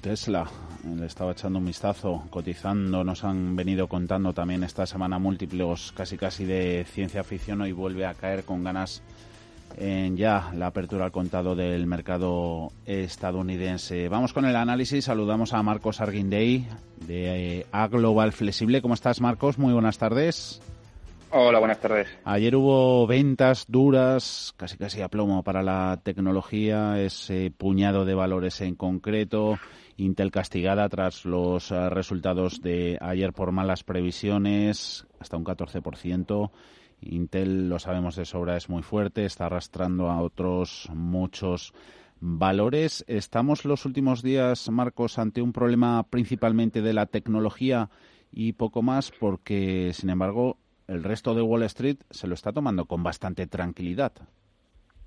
[0.00, 0.46] Tesla,
[0.96, 6.16] le estaba echando un vistazo, cotizando, nos han venido contando también esta semana múltiples casi
[6.16, 9.02] casi de ciencia ficción y vuelve a caer con ganas
[9.76, 14.08] en ya la apertura al contado del mercado estadounidense.
[14.08, 15.04] Vamos con el análisis.
[15.04, 16.66] Saludamos a Marcos Arguindey
[17.06, 18.82] de A Global Flexible.
[18.82, 19.58] ¿Cómo estás, Marcos?
[19.58, 20.60] Muy buenas tardes.
[21.30, 22.08] Hola, buenas tardes.
[22.24, 28.62] Ayer hubo ventas duras, casi casi a plomo para la tecnología, ese puñado de valores
[28.62, 29.58] en concreto.
[29.98, 36.50] Intel castigada tras los eh, resultados de ayer por malas previsiones, hasta un 14%.
[37.02, 41.74] Intel, lo sabemos de sobra, es muy fuerte, está arrastrando a otros muchos
[42.20, 43.04] valores.
[43.06, 47.90] Estamos los últimos días, Marcos, ante un problema principalmente de la tecnología
[48.32, 50.56] y poco más, porque, sin embargo,
[50.88, 54.12] el resto de Wall Street se lo está tomando con bastante tranquilidad.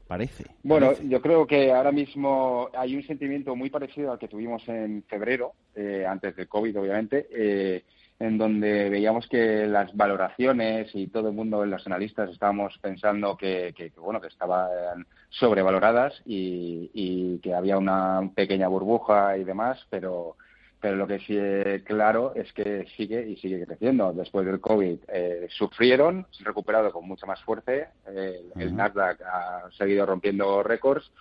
[0.07, 0.45] Parece.
[0.63, 5.03] Bueno, yo creo que ahora mismo hay un sentimiento muy parecido al que tuvimos en
[5.03, 7.27] febrero, eh, antes del COVID, obviamente.
[7.31, 7.83] Eh,
[8.21, 13.73] en donde veíamos que las valoraciones y todo el mundo, los analistas, estábamos pensando que,
[13.97, 20.35] bueno que estaban sobrevaloradas y, que había una pequeña burbuja y demás, pero
[20.81, 24.11] pero lo que sí es claro es que sigue y sigue creciendo.
[24.11, 27.91] Después del COVID eh, sufrieron, se han recuperado con mucha más fuerza.
[28.07, 31.11] el Nasdaq ha seguido rompiendo récords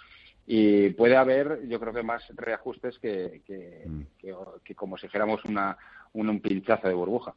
[0.47, 4.01] y puede haber, yo creo que más reajustes que, que, mm.
[4.65, 5.77] que como si dijéramos una,
[6.13, 7.35] un, pinchazo de burbuja.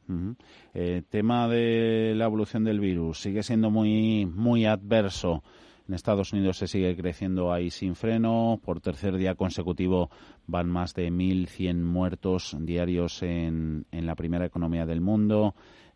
[0.74, 5.44] Eh, tema de la evolución del virus sigue siendo muy, muy adverso.
[5.88, 8.60] En Estados Unidos se sigue creciendo ahí sin freno.
[8.64, 10.10] Por tercer día consecutivo
[10.48, 15.56] van más de 1.100 muertos diarios en, en la primera economía del mundo.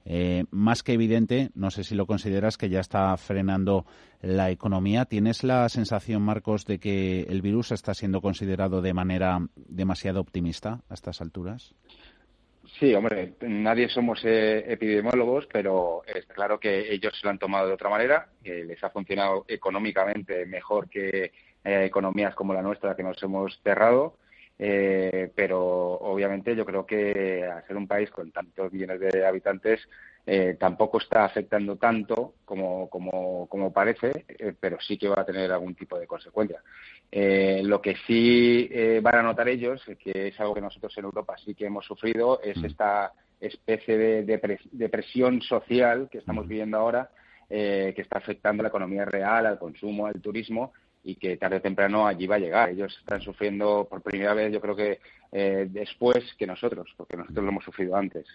[0.10, 3.86] Eh, más que evidente, no sé si lo consideras que ya está frenando
[4.22, 5.04] la economía.
[5.04, 10.82] ¿Tienes la sensación, Marcos, de que el virus está siendo considerado de manera demasiado optimista
[10.88, 11.76] a estas alturas?
[12.80, 17.68] Sí, hombre, nadie somos eh, epidemiólogos, pero es claro que ellos se lo han tomado
[17.68, 21.32] de otra manera, que les ha funcionado económicamente mejor que
[21.64, 24.18] eh, economías como la nuestra que nos hemos cerrado.
[24.60, 29.80] Eh, pero obviamente yo creo que al ser un país con tantos millones de habitantes
[30.30, 35.26] eh, tampoco está afectando tanto como, como, como parece, eh, pero sí que va a
[35.26, 36.62] tener algún tipo de consecuencia.
[37.12, 38.70] lo que sí
[39.02, 42.42] van a notar ellos, que es algo que nosotros en Europa sí que hemos sufrido,
[42.42, 42.66] es mm.
[42.66, 46.50] esta especie de, de, presión social que estamos mm.
[46.50, 47.10] viviendo ahora,
[47.48, 50.74] que está afectando a la economía real, al consumo, al turismo
[51.08, 52.70] y que tarde o temprano allí va a llegar.
[52.70, 55.00] Ellos están sufriendo por primera vez, yo creo que
[55.32, 58.28] eh, después que nosotros, porque nosotros lo hemos sufrido antes.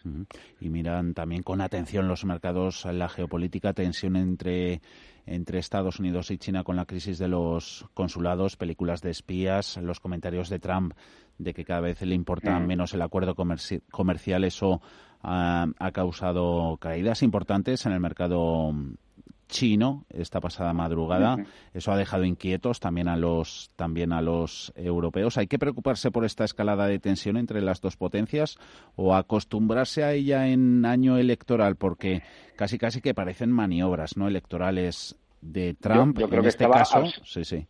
[0.58, 4.80] Y miran también con atención los mercados, la geopolítica, tensión entre
[5.24, 10.00] entre Estados Unidos y China con la crisis de los consulados, películas de espías, los
[10.00, 10.94] comentarios de Trump
[11.38, 12.66] de que cada vez le importa mm.
[12.66, 14.80] menos el acuerdo comercial, eso
[15.22, 18.72] ha, causado caídas importantes en el mercado
[19.48, 21.36] chino esta pasada madrugada.
[21.74, 25.38] Eso ha dejado inquietos también a los también a los europeos.
[25.38, 28.58] Hay que preocuparse por esta escalada de tensión entre las dos potencias
[28.96, 32.22] o acostumbrarse a ella en año electoral porque
[32.56, 37.04] casi casi que parecen maniobras no electorales de Trump yo, creo en que este caso.
[37.24, 37.66] Sí, sí.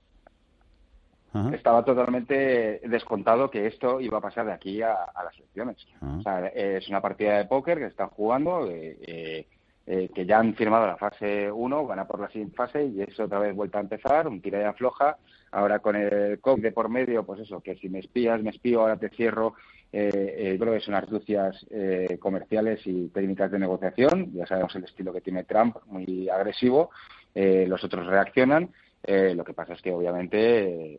[1.55, 4.95] Estaba totalmente descontado que esto iba a pasar de aquí a,
[5.25, 5.87] las elecciones.
[6.03, 8.67] O sea, es una partida de póker que están jugando.
[8.71, 9.47] Eh, eh
[9.87, 13.03] eh, que ya han firmado la fase 1, van a por la siguiente fase y
[13.03, 15.17] es otra vez vuelta a empezar, un tira y afloja.
[15.51, 18.81] Ahora con el COVID de por medio, pues eso, que si me espías, me espío,
[18.81, 19.55] ahora te cierro.
[19.93, 24.33] Eh, eh, creo que son astucias eh, comerciales y técnicas de negociación.
[24.33, 26.91] Ya sabemos el estilo que tiene Trump, muy agresivo.
[27.35, 28.71] los otros reaccionan.
[29.07, 30.99] lo que pasa es que obviamente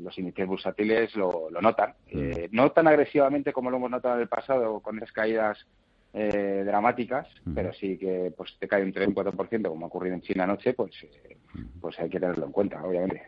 [0.00, 1.94] los índices bursátiles lo, lo notan.
[2.50, 5.66] no tan agresivamente como lo hemos notado en el pasado con esas caídas
[6.14, 10.14] eh, dramáticas, pero sí que pues te cae un 3 un 4%, como ha ocurrido
[10.14, 11.36] en China anoche, pues, eh,
[11.80, 13.22] pues hay que tenerlo en cuenta, obviamente.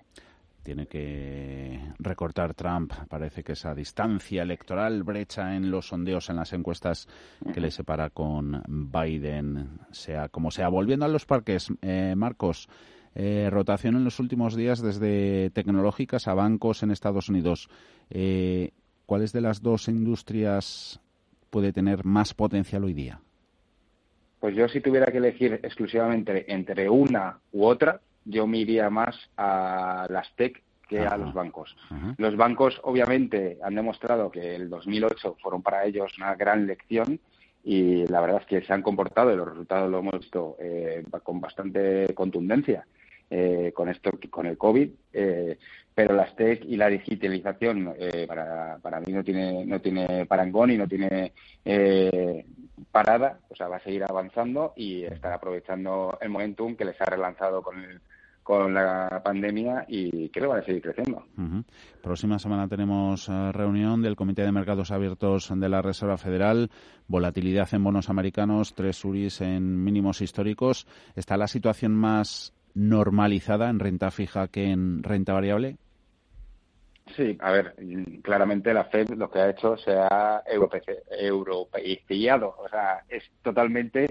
[0.63, 6.55] Tiene que recortar Trump, parece que esa distancia electoral, brecha en los sondeos, en las
[6.55, 7.07] encuestas
[7.53, 10.69] que le separa con Biden, sea como sea.
[10.69, 12.69] Volviendo a los parques, eh, Marcos,
[13.51, 17.69] rotación en los últimos días desde tecnológicas a bancos en Estados Unidos.
[19.07, 21.01] ¿Cuáles de las dos industrias
[21.51, 23.21] puede tener más potencial hoy día?
[24.39, 29.17] Pues yo si tuviera que elegir exclusivamente entre una u otra, yo me iría más
[29.37, 31.77] a las tech que a los bancos.
[32.17, 37.21] Los bancos obviamente han demostrado que el 2008 fueron para ellos una gran lección
[37.63, 41.05] y la verdad es que se han comportado y los resultados lo hemos visto eh,
[41.23, 42.87] con bastante contundencia.
[43.33, 45.57] Eh, con esto, con el COVID, eh,
[45.95, 50.73] pero las tech y la digitalización eh, para, para mí no tiene, no tiene parangón
[50.73, 51.33] y no tiene
[52.91, 57.05] parada, o sea, va a seguir avanzando y estar aprovechando el momentum que les ha
[57.05, 57.77] relanzado con
[58.43, 61.23] con la pandemia y creo que van a seguir creciendo.
[62.03, 66.69] Próxima semana tenemos reunión del Comité de Mercados Abiertos de la Reserva Federal,
[67.07, 70.89] volatilidad en bonos americanos, tres URIs en mínimos históricos.
[71.15, 75.77] ¿Está la situación más normalizada en renta fija que en renta variable?
[77.17, 77.75] Sí, a ver,
[78.23, 84.07] claramente la Fed lo que ha hecho se ha europeizado, o sea, es totalmente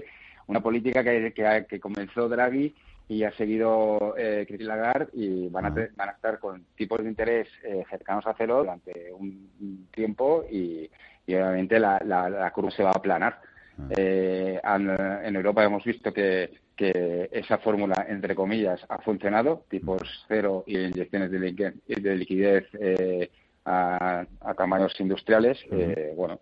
[0.46, 1.32] una política que,
[1.68, 2.74] que, comenzó Draghi
[3.08, 5.88] y ha seguido eh, Christine Lagarde y van a, ah.
[5.96, 10.90] van a estar con tipos de interés eh, cercanos a cero durante un tiempo y,
[11.28, 13.40] obviamente la, la, curva se va a aplanar.
[13.78, 13.88] Ah.
[13.96, 16.50] Eh, en Europa hemos visto que
[16.80, 23.30] que esa fórmula, entre comillas, ha funcionado, tipos cero y inyecciones de, liquidez eh,
[23.66, 24.24] a,
[24.56, 26.40] tamaños industriales, eh, bueno,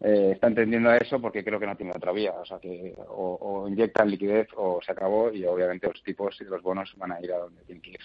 [0.00, 2.32] eh, está entendiendo a eso porque creo que no tiene otra vía.
[2.32, 6.60] O sea, que o, inyectan liquidez o se acabó y obviamente los tipos y los
[6.60, 8.00] bonos van a ir a donde tienen que ir.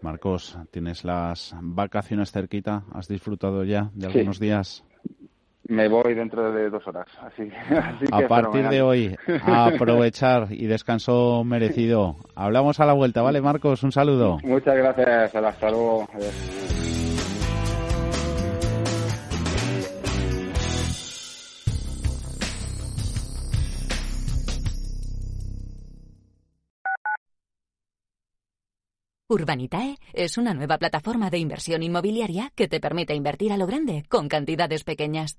[0.00, 2.84] Marcos, ¿tienes las vacaciones cerquita?
[2.94, 4.87] ¿Has disfrutado ya de algunos días?
[5.68, 7.06] Me voy dentro de dos horas.
[7.20, 7.50] Así,
[8.10, 12.16] a partir de hoy, a aprovechar y descanso merecido.
[12.34, 13.82] Hablamos a la vuelta, ¿vale, Marcos?
[13.82, 14.38] Un saludo.
[14.42, 15.34] Muchas gracias.
[15.34, 16.08] Hasta luego.
[29.30, 34.04] Urbanitae es una nueva plataforma de inversión inmobiliaria que te permite invertir a lo grande
[34.08, 35.38] con cantidades pequeñas.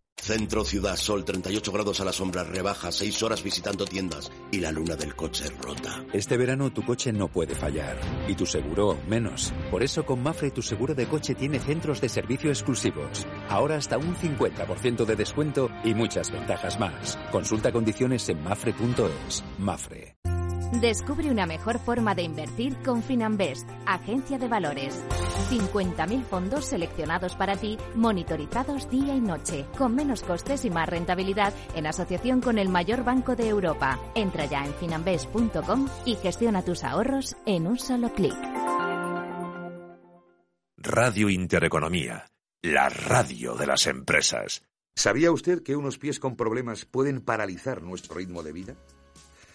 [0.21, 4.71] Centro Ciudad Sol, 38 grados a la sombra, rebaja, 6 horas visitando tiendas y la
[4.71, 6.05] luna del coche rota.
[6.13, 9.51] Este verano tu coche no puede fallar y tu seguro menos.
[9.71, 13.25] Por eso con Mafre tu seguro de coche tiene centros de servicio exclusivos.
[13.49, 17.17] Ahora hasta un 50% de descuento y muchas ventajas más.
[17.31, 19.43] Consulta condiciones en mafre.es.
[19.57, 20.15] Mafre.
[20.79, 25.03] Descubre una mejor forma de invertir con Finanbest, agencia de valores.
[25.49, 31.53] 50.000 fondos seleccionados para ti, monitorizados día y noche, con menos costes y más rentabilidad
[31.75, 33.99] en asociación con el mayor banco de Europa.
[34.15, 38.37] Entra ya en finanbest.com y gestiona tus ahorros en un solo clic.
[40.77, 42.27] Radio Intereconomía,
[42.61, 44.63] la radio de las empresas.
[44.95, 48.75] ¿Sabía usted que unos pies con problemas pueden paralizar nuestro ritmo de vida?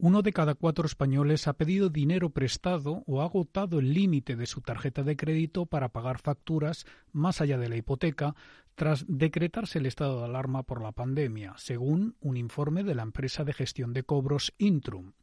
[0.00, 4.46] Uno de cada cuatro españoles ha pedido dinero prestado o ha agotado el límite de
[4.46, 8.36] su tarjeta de crédito para pagar facturas más allá de la hipoteca
[8.76, 13.42] tras decretarse el estado de alarma por la pandemia, según un informe de la empresa
[13.42, 15.14] de gestión de cobros Intrum.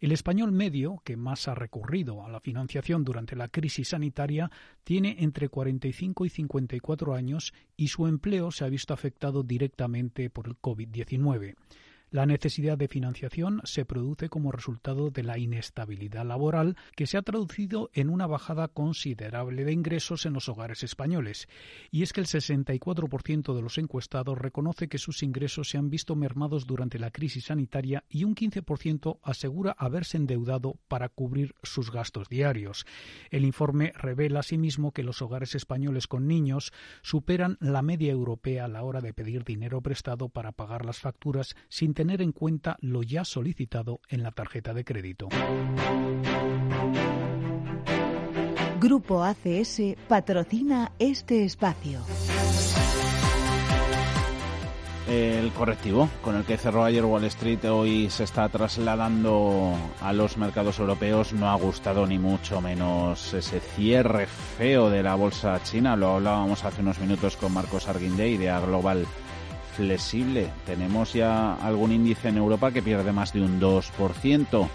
[0.00, 4.50] El español medio, que más ha recurrido a la financiación durante la crisis sanitaria,
[4.82, 10.48] tiene entre 45 y 54 años y su empleo se ha visto afectado directamente por
[10.48, 11.54] el COVID-19.
[12.16, 17.22] La necesidad de financiación se produce como resultado de la inestabilidad laboral que se ha
[17.22, 21.46] traducido en una bajada considerable de ingresos en los hogares españoles.
[21.90, 26.16] Y es que el 64% de los encuestados reconoce que sus ingresos se han visto
[26.16, 32.30] mermados durante la crisis sanitaria y un 15% asegura haberse endeudado para cubrir sus gastos
[32.30, 32.86] diarios.
[33.30, 38.68] El informe revela asimismo que los hogares españoles con niños superan la media europea a
[38.68, 43.02] la hora de pedir dinero prestado para pagar las facturas sin tener en cuenta lo
[43.02, 45.28] ya solicitado en la tarjeta de crédito.
[48.80, 52.00] Grupo ACS patrocina este espacio.
[55.08, 60.36] El correctivo con el que cerró ayer Wall Street hoy se está trasladando a los
[60.36, 61.32] mercados europeos.
[61.32, 65.94] No ha gustado ni mucho menos ese cierre feo de la bolsa china.
[65.94, 69.06] Lo hablábamos hace unos minutos con Marcos Arguindey de A Global
[69.76, 70.50] flexible.
[70.64, 74.68] Tenemos ya algún índice en Europa que pierde más de un 2%.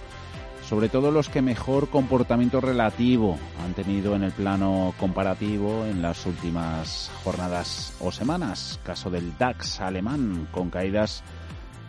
[0.67, 6.25] Sobre todo los que mejor comportamiento relativo han tenido en el plano comparativo en las
[6.25, 8.79] últimas jornadas o semanas.
[8.83, 11.23] Caso del DAX alemán con caídas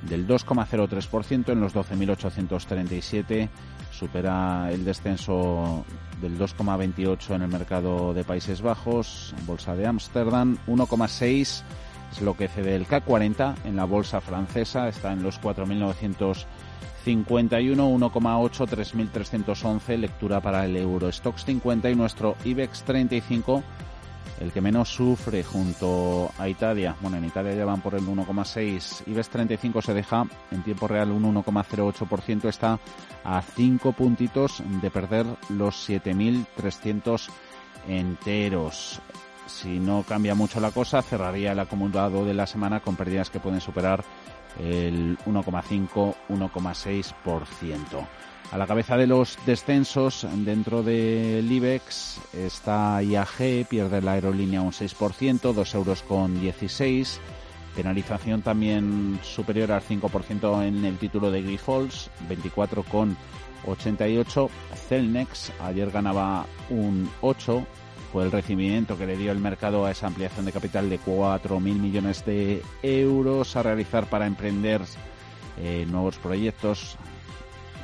[0.08, 3.48] del 2,03% en los 12.837.
[3.92, 5.84] Supera el descenso
[6.20, 11.62] del 2,28 en el mercado de Países Bajos, Bolsa de Ámsterdam, 1,6
[12.12, 16.44] es lo que cede el CAC 40 en la bolsa francesa, está en los 4.951,
[17.04, 23.62] 1,8, 3.311, lectura para el Euro Stocks 50 y nuestro IBEX 35,
[24.40, 26.94] el que menos sufre junto a Italia.
[27.00, 31.10] Bueno, en Italia ya van por el 1,6, IBEX 35 se deja en tiempo real
[31.10, 32.78] un 1,08%, está
[33.24, 37.30] a 5 puntitos de perder los 7.300
[37.88, 39.00] enteros
[39.46, 43.40] si no cambia mucho la cosa, cerraría el acumulado de la semana con pérdidas que
[43.40, 44.04] pueden superar
[44.58, 48.06] el 1,5-1,6%.
[48.50, 54.72] A la cabeza de los descensos dentro del IBEX está IAG, pierde la aerolínea un
[54.72, 57.18] 6%, 2 euros con 16.
[57.74, 63.16] Penalización también superior al 5% en el título de Grifols, 24 con
[63.66, 64.50] 88.
[64.88, 67.66] Celnex ayer ganaba un 8
[68.12, 71.60] fue el recibimiento que le dio el mercado a esa ampliación de capital de 4.000
[71.60, 74.82] millones de euros a realizar para emprender
[75.58, 76.98] eh, nuevos proyectos,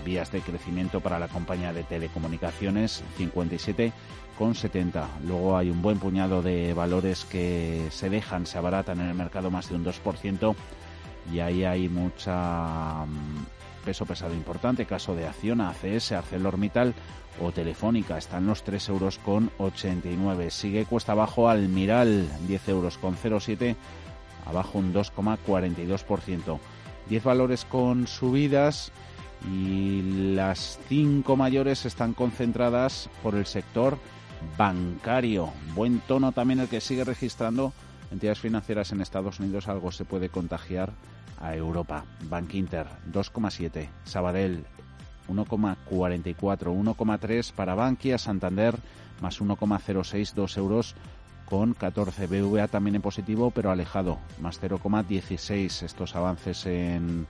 [0.04, 5.06] vías de crecimiento para la compañía de telecomunicaciones, 57,70.
[5.26, 9.50] Luego hay un buen puñado de valores que se dejan, se abaratan en el mercado
[9.50, 10.54] más de un 2%
[11.32, 13.57] y ahí hay mucha mm,
[13.88, 16.92] peso pesado importante, caso de Acciona, ACS, ArcelorMittal
[17.40, 18.18] o Telefónica.
[18.18, 20.50] Están los 3 euros con 89.
[20.50, 23.76] Sigue cuesta abajo Almiral, 10 euros con 07,
[24.44, 26.58] abajo un 2,42%.
[27.08, 28.92] 10 valores con subidas
[29.50, 33.96] y las 5 mayores están concentradas por el sector
[34.58, 35.50] bancario.
[35.74, 37.72] Buen tono también el que sigue registrando
[38.10, 39.66] entidades financieras en Estados Unidos.
[39.66, 40.92] Algo se puede contagiar
[41.40, 42.04] a Europa.
[42.28, 43.88] Bank Inter 2,7.
[44.04, 44.64] Sabadell
[45.28, 48.76] 1,44, 1,3 para Bankia, Santander
[49.20, 50.94] más 1,06, 2 euros
[51.44, 52.26] con 14.
[52.26, 55.82] BVA también en positivo, pero alejado, más 0,16.
[55.82, 57.26] Estos avances en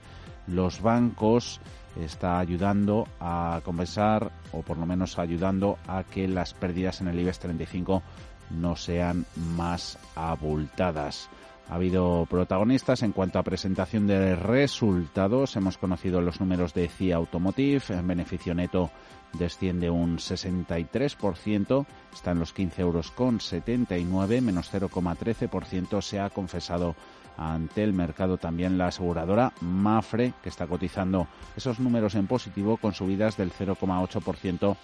[0.47, 1.59] los bancos
[1.99, 7.19] está ayudando a compensar, o por lo menos ayudando a que las pérdidas en el
[7.19, 8.03] IBEX 35
[8.51, 11.29] no sean más abultadas.
[11.69, 15.55] Ha habido protagonistas en cuanto a presentación de resultados.
[15.55, 17.83] Hemos conocido los números de CIA Automotive.
[17.89, 18.89] En beneficio neto
[19.33, 26.01] desciende un 63%, está en los 15 euros con 79, menos 0,13%.
[26.01, 26.95] Se ha confesado
[27.37, 32.93] ante el mercado también la aseguradora Mafre, que está cotizando esos números en positivo con
[32.93, 34.75] subidas del 0,8%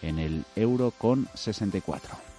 [0.00, 2.29] en el euro con 64.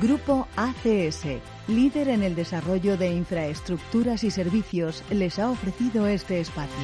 [0.00, 1.24] Grupo ACS,
[1.68, 6.76] líder en el desarrollo de infraestructuras y servicios, les ha ofrecido este espacio.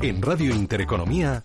[0.00, 1.44] En Radio Intereconomía,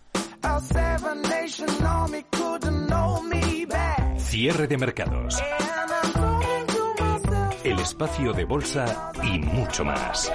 [4.17, 5.43] cierre de mercados,
[7.63, 10.31] el espacio de bolsa y mucho más.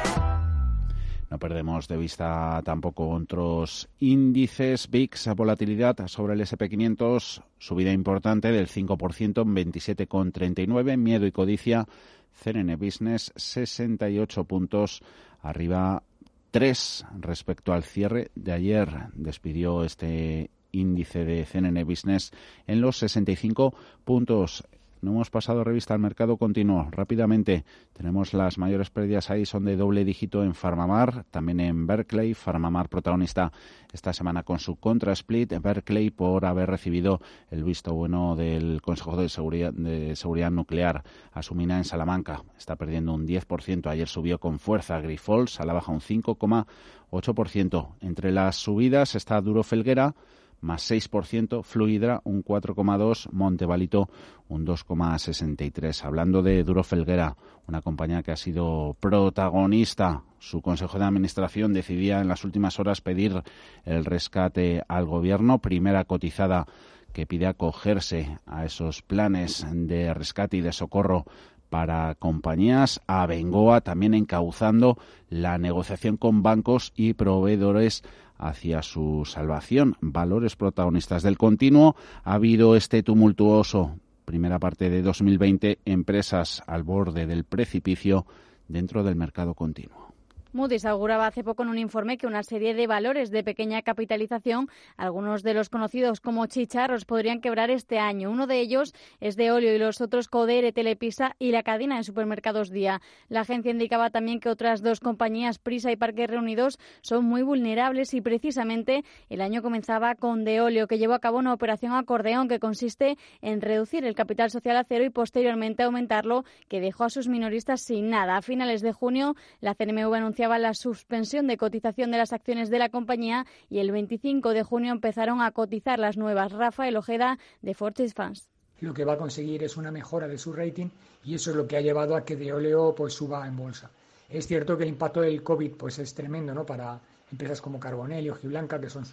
[1.31, 4.89] No perdemos de vista tampoco otros índices.
[4.91, 10.97] VIX, volatilidad sobre el SP500, subida importante del 5% en 27,39.
[10.97, 11.87] Miedo y codicia,
[12.33, 15.03] CNN Business, 68 puntos,
[15.43, 16.03] arriba
[16.51, 18.89] 3 respecto al cierre de ayer.
[19.12, 22.33] Despidió este índice de CNN Business
[22.66, 23.74] en los 65
[24.05, 24.64] puntos.
[25.01, 26.89] No hemos pasado revista al mercado continuo.
[26.91, 32.35] Rápidamente, tenemos las mayores pérdidas ahí, son de doble dígito en Farmamar, también en Berkeley.
[32.35, 33.53] Farmamar protagonista
[33.93, 35.55] esta semana con su contra split.
[35.61, 37.21] Berkeley por haber recibido
[37.51, 41.05] el visto bueno del Consejo de Seguridad, Nuclear.
[41.33, 43.87] Asumina en Salamanca está perdiendo un 10%.
[43.89, 47.89] Ayer subió con fuerza Grifols a la baja un 5,8%.
[48.01, 50.17] Entre las subidas está Duro Felguera
[50.61, 54.09] más 6%, Fluidra un 4,2%, Montevalito
[54.49, 56.05] un 2,63%.
[56.05, 57.37] Hablando de Duro Felguera,
[57.67, 63.01] una compañía que ha sido protagonista, su Consejo de Administración decidía en las últimas horas
[63.01, 63.43] pedir
[63.85, 66.67] el rescate al Gobierno, primera cotizada
[67.13, 71.25] que pide acogerse a esos planes de rescate y de socorro
[71.69, 74.99] para compañías, a Bengoa también encauzando
[75.29, 78.03] la negociación con bancos y proveedores
[78.39, 79.97] hacia su salvación.
[80.01, 81.97] Valores protagonistas del continuo.
[82.24, 88.26] Ha habido este tumultuoso primera parte de 2020, empresas al borde del precipicio
[88.68, 90.08] dentro del mercado continuo.
[90.53, 94.69] Moody's auguraba hace poco en un informe que una serie de valores de pequeña capitalización,
[94.97, 98.31] algunos de los conocidos como chicharros, podrían quebrar este año.
[98.31, 102.05] Uno de ellos es de óleo y los otros Codere, Telepisa y la cadena de
[102.05, 103.01] supermercados Día.
[103.29, 108.15] La agencia indicaba también que otras dos compañías, Prisa y Parques Reunidos, son muy vulnerables
[108.15, 112.49] y precisamente el año comenzaba con de óleo, que llevó a cabo una operación acordeón
[112.49, 117.11] que consiste en reducir el capital social a cero y posteriormente aumentarlo, que dejó a
[117.11, 118.37] sus minoristas sin nada.
[118.37, 122.78] A finales de junio, la CNMV anunció la suspensión de cotización de las acciones de
[122.78, 126.53] la compañía y el 25 de junio empezaron a cotizar las nuevas.
[126.53, 128.49] Rafael Ojeda, de Fortis Fans.
[128.80, 130.91] Lo que va a conseguir es una mejora de su rating
[131.24, 133.91] y eso es lo que ha llevado a que Deoleo pues, suba en bolsa.
[134.28, 136.64] Es cierto que el impacto del COVID pues, es tremendo ¿no?
[136.64, 137.01] para
[137.32, 139.05] empresas como Carbonell y Ojiblanca, que son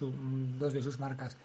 [0.58, 1.36] dos de sus marcas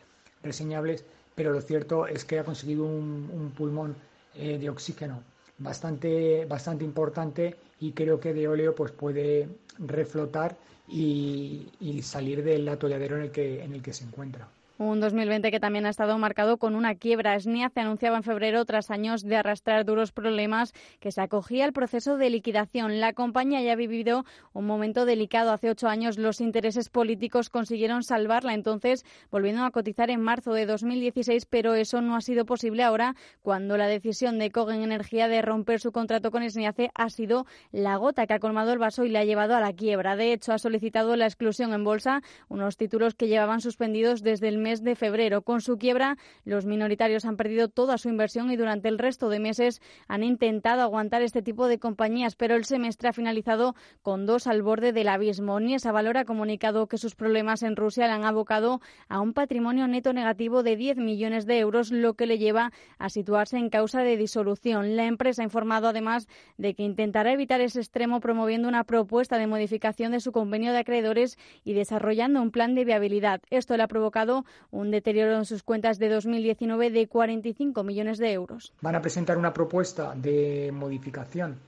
[0.44, 1.04] reseñables,
[1.34, 3.96] pero lo cierto es que ha conseguido un, pulmón
[4.36, 5.24] eh, de oxígeno
[5.58, 10.56] bastante, bastante importante y creo que de óleo pues puede reflotar
[10.88, 14.48] y, y salir del atolladero en el que, en el que se encuentra.
[14.82, 17.40] Un 2020 que también ha estado marcado con una quiebra.
[17.40, 21.72] SNIA se anunciaba en febrero, tras años de arrastrar duros problemas, que se acogía al
[21.72, 23.00] proceso de liquidación.
[23.00, 25.52] La compañía ya ha vivido un momento delicado.
[25.52, 30.66] Hace ocho años los intereses políticos consiguieron salvarla, entonces volviendo a cotizar en marzo de
[30.66, 35.44] 2016, pero eso no ha sido posible ahora cuando la decisión de Cogen Energía de
[35.44, 39.10] romper su contrato con SNIACE ha sido la gota que ha colmado el vaso y
[39.10, 40.16] le ha llevado a la quiebra.
[40.16, 44.58] De hecho, ha solicitado la exclusión en bolsa, unos títulos que llevaban suspendidos desde el
[44.58, 45.42] mes de febrero.
[45.42, 49.40] Con su quiebra, los minoritarios han perdido toda su inversión y durante el resto de
[49.40, 54.48] meses han intentado aguantar este tipo de compañías, pero el semestre ha finalizado con dos
[54.48, 55.60] al borde del abismo.
[55.60, 59.88] Niesa Valor ha comunicado que sus problemas en Rusia le han abocado a un patrimonio
[59.88, 64.02] neto negativo de 10 millones de euros, lo que le lleva a situarse en causa
[64.04, 64.96] de disolución.
[64.96, 69.48] La empresa ha informado además de que intentará evitar ese extremo promoviendo una propuesta de
[69.48, 73.42] modificación de su convenio de acreedores y desarrollando un plan de viabilidad.
[73.50, 78.32] Esto le ha provocado un deterioro en sus cuentas de 2019 de 45 millones de
[78.32, 78.74] euros.
[78.82, 81.60] Van a presentar una propuesta de modificación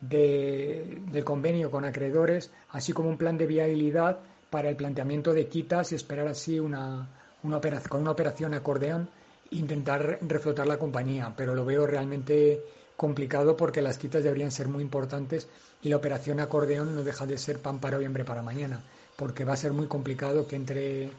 [0.00, 4.18] del convenio con acreedores, así como un plan de viabilidad
[4.50, 7.08] para el planteamiento de quitas y esperar así una,
[7.42, 9.08] una operación, con una operación acordeón
[9.50, 12.60] intentar reflotar la compañía, pero lo veo realmente
[12.96, 15.48] complicado porque las quitas deberían ser muy importantes
[15.82, 18.80] y la operación acordeón no deja de ser pan para hoy, hambre para mañana,
[19.16, 21.10] porque va a ser muy complicado que entre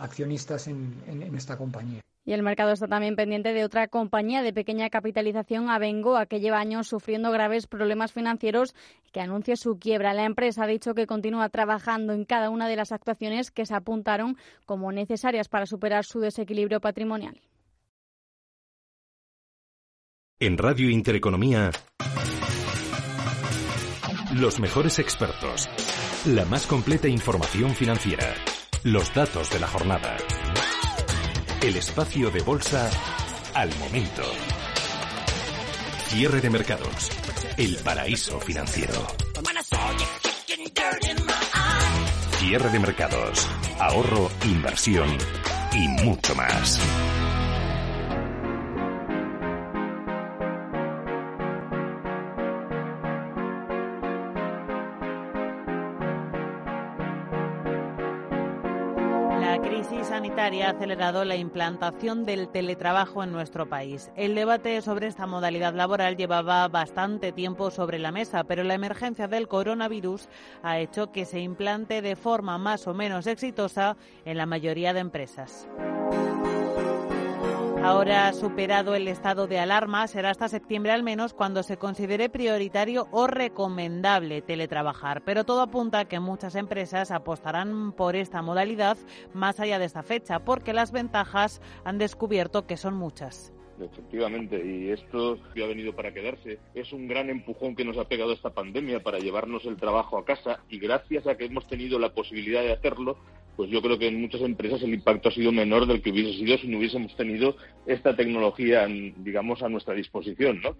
[0.00, 0.94] accionistas en,
[1.36, 2.00] esta compañía.
[2.24, 6.60] Y el mercado está también pendiente de otra compañía de pequeña capitalización, Abengoa, que lleva
[6.60, 8.74] años sufriendo graves problemas financieros
[9.06, 10.12] y que anuncia su quiebra.
[10.12, 13.74] La empresa ha dicho que continúa trabajando en cada una de las actuaciones que se
[13.74, 14.36] apuntaron
[14.66, 17.40] como necesarias para superar su desequilibrio patrimonial.
[20.42, 21.70] En Radio Intereconomía,
[24.34, 25.68] los mejores expertos,
[26.24, 28.32] la más completa información financiera,
[28.84, 30.16] los datos de la jornada,
[31.62, 32.90] el espacio de bolsa
[33.54, 34.22] al momento,
[36.06, 37.10] cierre de mercados,
[37.58, 39.06] el paraíso financiero.
[42.38, 43.46] Cierre de mercados,
[43.78, 45.18] ahorro, inversión
[45.72, 46.80] y mucho más.
[60.58, 64.10] Ha acelerado la implantación del teletrabajo en nuestro país.
[64.16, 69.28] El debate sobre esta modalidad laboral llevaba bastante tiempo sobre la mesa, pero la emergencia
[69.28, 70.28] del coronavirus
[70.62, 75.00] ha hecho que se implante de forma más o menos exitosa en la mayoría de
[75.00, 75.68] empresas.
[77.82, 83.08] Ahora superado el estado de alarma, será hasta septiembre al menos cuando se considere prioritario
[83.10, 85.22] o recomendable teletrabajar.
[85.24, 88.98] Pero todo apunta a que muchas empresas apostarán por esta modalidad
[89.32, 93.50] más allá de esta fecha, porque las ventajas han descubierto que son muchas.
[93.80, 96.58] Efectivamente, y esto ha venido para quedarse.
[96.74, 100.24] Es un gran empujón que nos ha pegado esta pandemia para llevarnos el trabajo a
[100.26, 103.16] casa y gracias a que hemos tenido la posibilidad de hacerlo,
[103.56, 106.38] pues yo creo que en muchas empresas el impacto ha sido menor del que hubiese
[106.38, 110.76] sido si no hubiésemos tenido esta tecnología, digamos, a nuestra disposición, ¿no?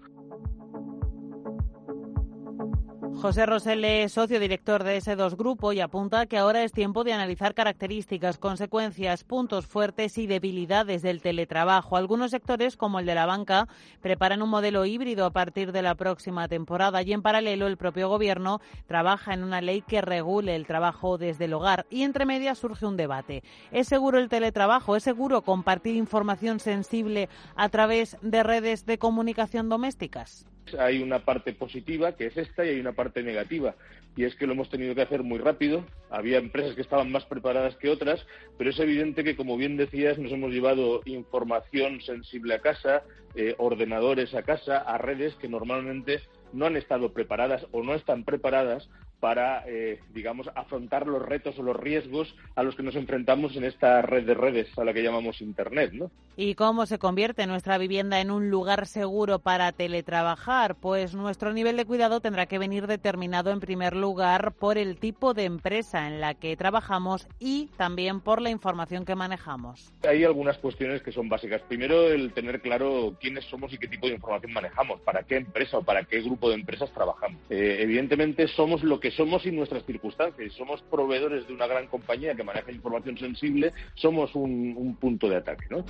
[3.15, 7.03] José Roselle es socio director de ese dos Grupo y apunta que ahora es tiempo
[7.03, 11.97] de analizar características, consecuencias, puntos fuertes y debilidades del teletrabajo.
[11.97, 13.67] Algunos sectores, como el de la banca,
[14.01, 18.09] preparan un modelo híbrido a partir de la próxima temporada y en paralelo el propio
[18.09, 22.57] Gobierno trabaja en una ley que regule el trabajo desde el hogar y entre medias
[22.57, 23.43] surge un debate.
[23.71, 24.95] ¿Es seguro el teletrabajo?
[24.95, 30.47] ¿Es seguro compartir información sensible a través de redes de comunicación domésticas?
[30.77, 33.75] Hay una parte positiva, que es esta, y hay una parte negativa.
[34.15, 35.85] Y es que lo hemos tenido que hacer muy rápido.
[36.09, 38.25] Había empresas que estaban más preparadas que otras,
[38.57, 43.03] pero es evidente que, como bien decías, nos hemos llevado información sensible a casa,
[43.35, 46.21] eh, ordenadores a casa, a redes que normalmente
[46.53, 48.89] no han estado preparadas o no están preparadas
[49.21, 53.63] para, eh, digamos, afrontar los retos o los riesgos a los que nos enfrentamos en
[53.63, 56.11] esta red de redes a la que llamamos Internet, ¿no?
[56.35, 60.75] ¿Y cómo se convierte nuestra vivienda en un lugar seguro para teletrabajar?
[60.75, 65.33] Pues nuestro nivel de cuidado tendrá que venir determinado en primer lugar por el tipo
[65.33, 69.93] de empresa en la que trabajamos y también por la información que manejamos.
[70.07, 71.61] Hay algunas cuestiones que son básicas.
[71.67, 75.77] Primero, el tener claro quiénes somos y qué tipo de información manejamos, para qué empresa
[75.77, 77.39] o para qué grupo de empresas trabajamos.
[77.51, 80.53] Eh, evidentemente, somos lo que somos y nuestras circunstancias.
[80.53, 85.65] Somos proveedores de una gran compañía que maneja información sensible, somos un, punto de ataque.
[85.69, 85.85] ¿no?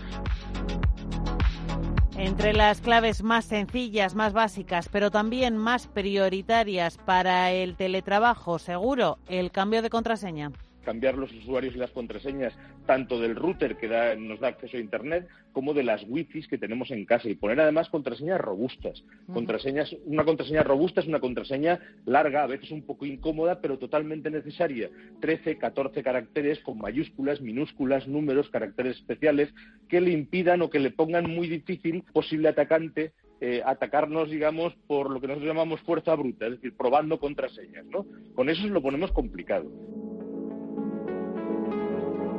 [2.17, 9.17] Entre las claves más sencillas, más básicas, pero también más prioritarias para el teletrabajo, seguro,
[9.27, 10.51] el cambio de contraseña
[10.83, 12.53] cambiar los usuarios y las contraseñas
[12.85, 16.91] tanto del router que nos da acceso a Internet como de las wifi que tenemos
[16.91, 19.03] en casa y poner además contraseñas robustas.
[19.31, 24.31] Contraseñas, una contraseña robusta es una contraseña larga, a veces un poco incómoda, pero totalmente
[24.31, 24.89] necesaria.
[25.19, 29.53] 13, 14 caracteres con mayúsculas, minúsculas, números, caracteres especiales
[29.89, 33.13] que le impidan o que le pongan muy difícil posible atacante
[33.43, 38.05] eh, atacarnos, digamos, por lo que nosotros llamamos fuerza bruta, es decir, probando contraseñas, ¿no?
[38.35, 39.65] Con eso lo ponemos complicado.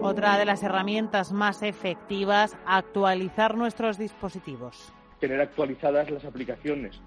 [0.05, 4.93] Otra de las herramientas más efectivas, actualizar nuestros dispositivos.
[5.21, 7.01] Tener actualizadas las aplicaciones,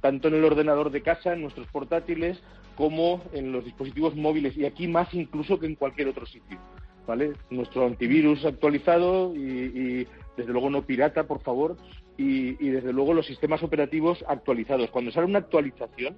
[0.00, 2.40] tanto en el ordenador de casa, en nuestros portátiles,
[2.76, 6.60] como en los dispositivos móviles, y aquí más incluso que en cualquier otro sitio.
[7.04, 7.32] ¿vale?
[7.50, 10.06] Nuestro antivirus actualizado y,
[10.36, 11.76] desde luego no pirata, por favor,
[12.16, 14.88] y, y desde luego los sistemas operativos actualizados.
[14.90, 16.16] Cuando sale una actualización,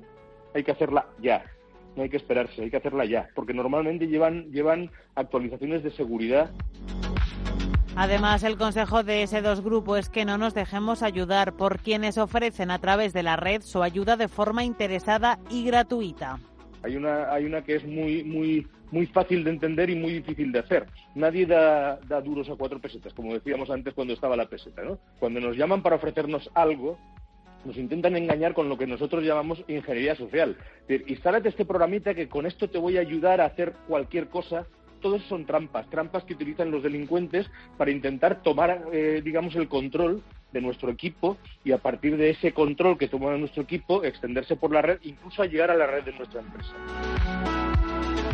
[0.55, 1.43] hay que hacerla ya,
[1.97, 6.51] no hay que esperarse, hay que hacerla ya, porque normalmente llevan, llevan actualizaciones de seguridad.
[7.97, 12.19] Además, el consejo de ese dos grupo es que no nos dejemos ayudar por quienes
[12.19, 16.39] ofrecen a través de la red su ayuda de forma interesada y gratuita.
[16.83, 20.53] Hay una, hay una que es muy, muy muy fácil de entender y muy difícil
[20.53, 20.87] de hacer.
[21.15, 24.83] Nadie da, da duros a cuatro pesetas, como decíamos antes cuando estaba la peseta.
[24.83, 24.99] ¿no?
[25.19, 26.99] Cuando nos llaman para ofrecernos algo,
[27.67, 30.57] nos intentan engañar con lo que nosotros llamamos ingeniería social.
[30.83, 34.29] Es decir, instálate este programita que con esto te voy a ayudar a hacer cualquier
[34.29, 34.67] cosa.
[35.01, 37.47] Todos son trampas, trampas que utilizan los delincuentes
[37.77, 42.53] para intentar tomar, eh, digamos, el control de nuestro equipo y a partir de ese
[42.53, 46.05] control que toma nuestro equipo extenderse por la red, incluso a llegar a la red
[46.05, 47.56] de nuestra empresa.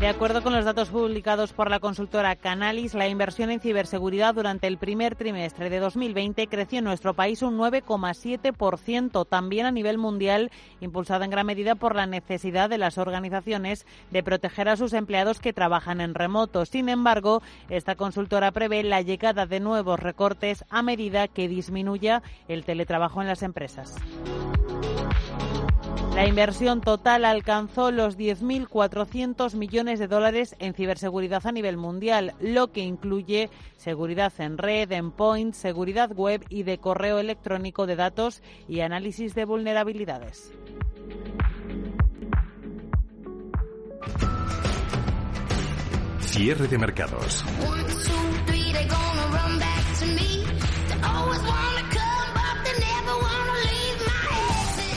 [0.03, 4.67] De acuerdo con los datos publicados por la consultora Canalis, la inversión en ciberseguridad durante
[4.67, 10.51] el primer trimestre de 2020 creció en nuestro país un 9,7%, también a nivel mundial,
[10.81, 15.39] impulsada en gran medida por la necesidad de las organizaciones de proteger a sus empleados
[15.39, 16.67] que trabajan en remoto.
[16.67, 17.41] Sin embargo,
[17.71, 23.29] esta consultora prevé la llegada de nuevos recortes a medida que disminuya el teletrabajo en
[23.29, 23.95] las empresas.
[26.15, 32.71] La inversión total alcanzó los 10.400 millones de dólares en ciberseguridad a nivel mundial, lo
[32.71, 38.81] que incluye seguridad en red, endpoint, seguridad web y de correo electrónico de datos y
[38.81, 40.53] análisis de vulnerabilidades.
[46.21, 47.45] Cierre de mercados.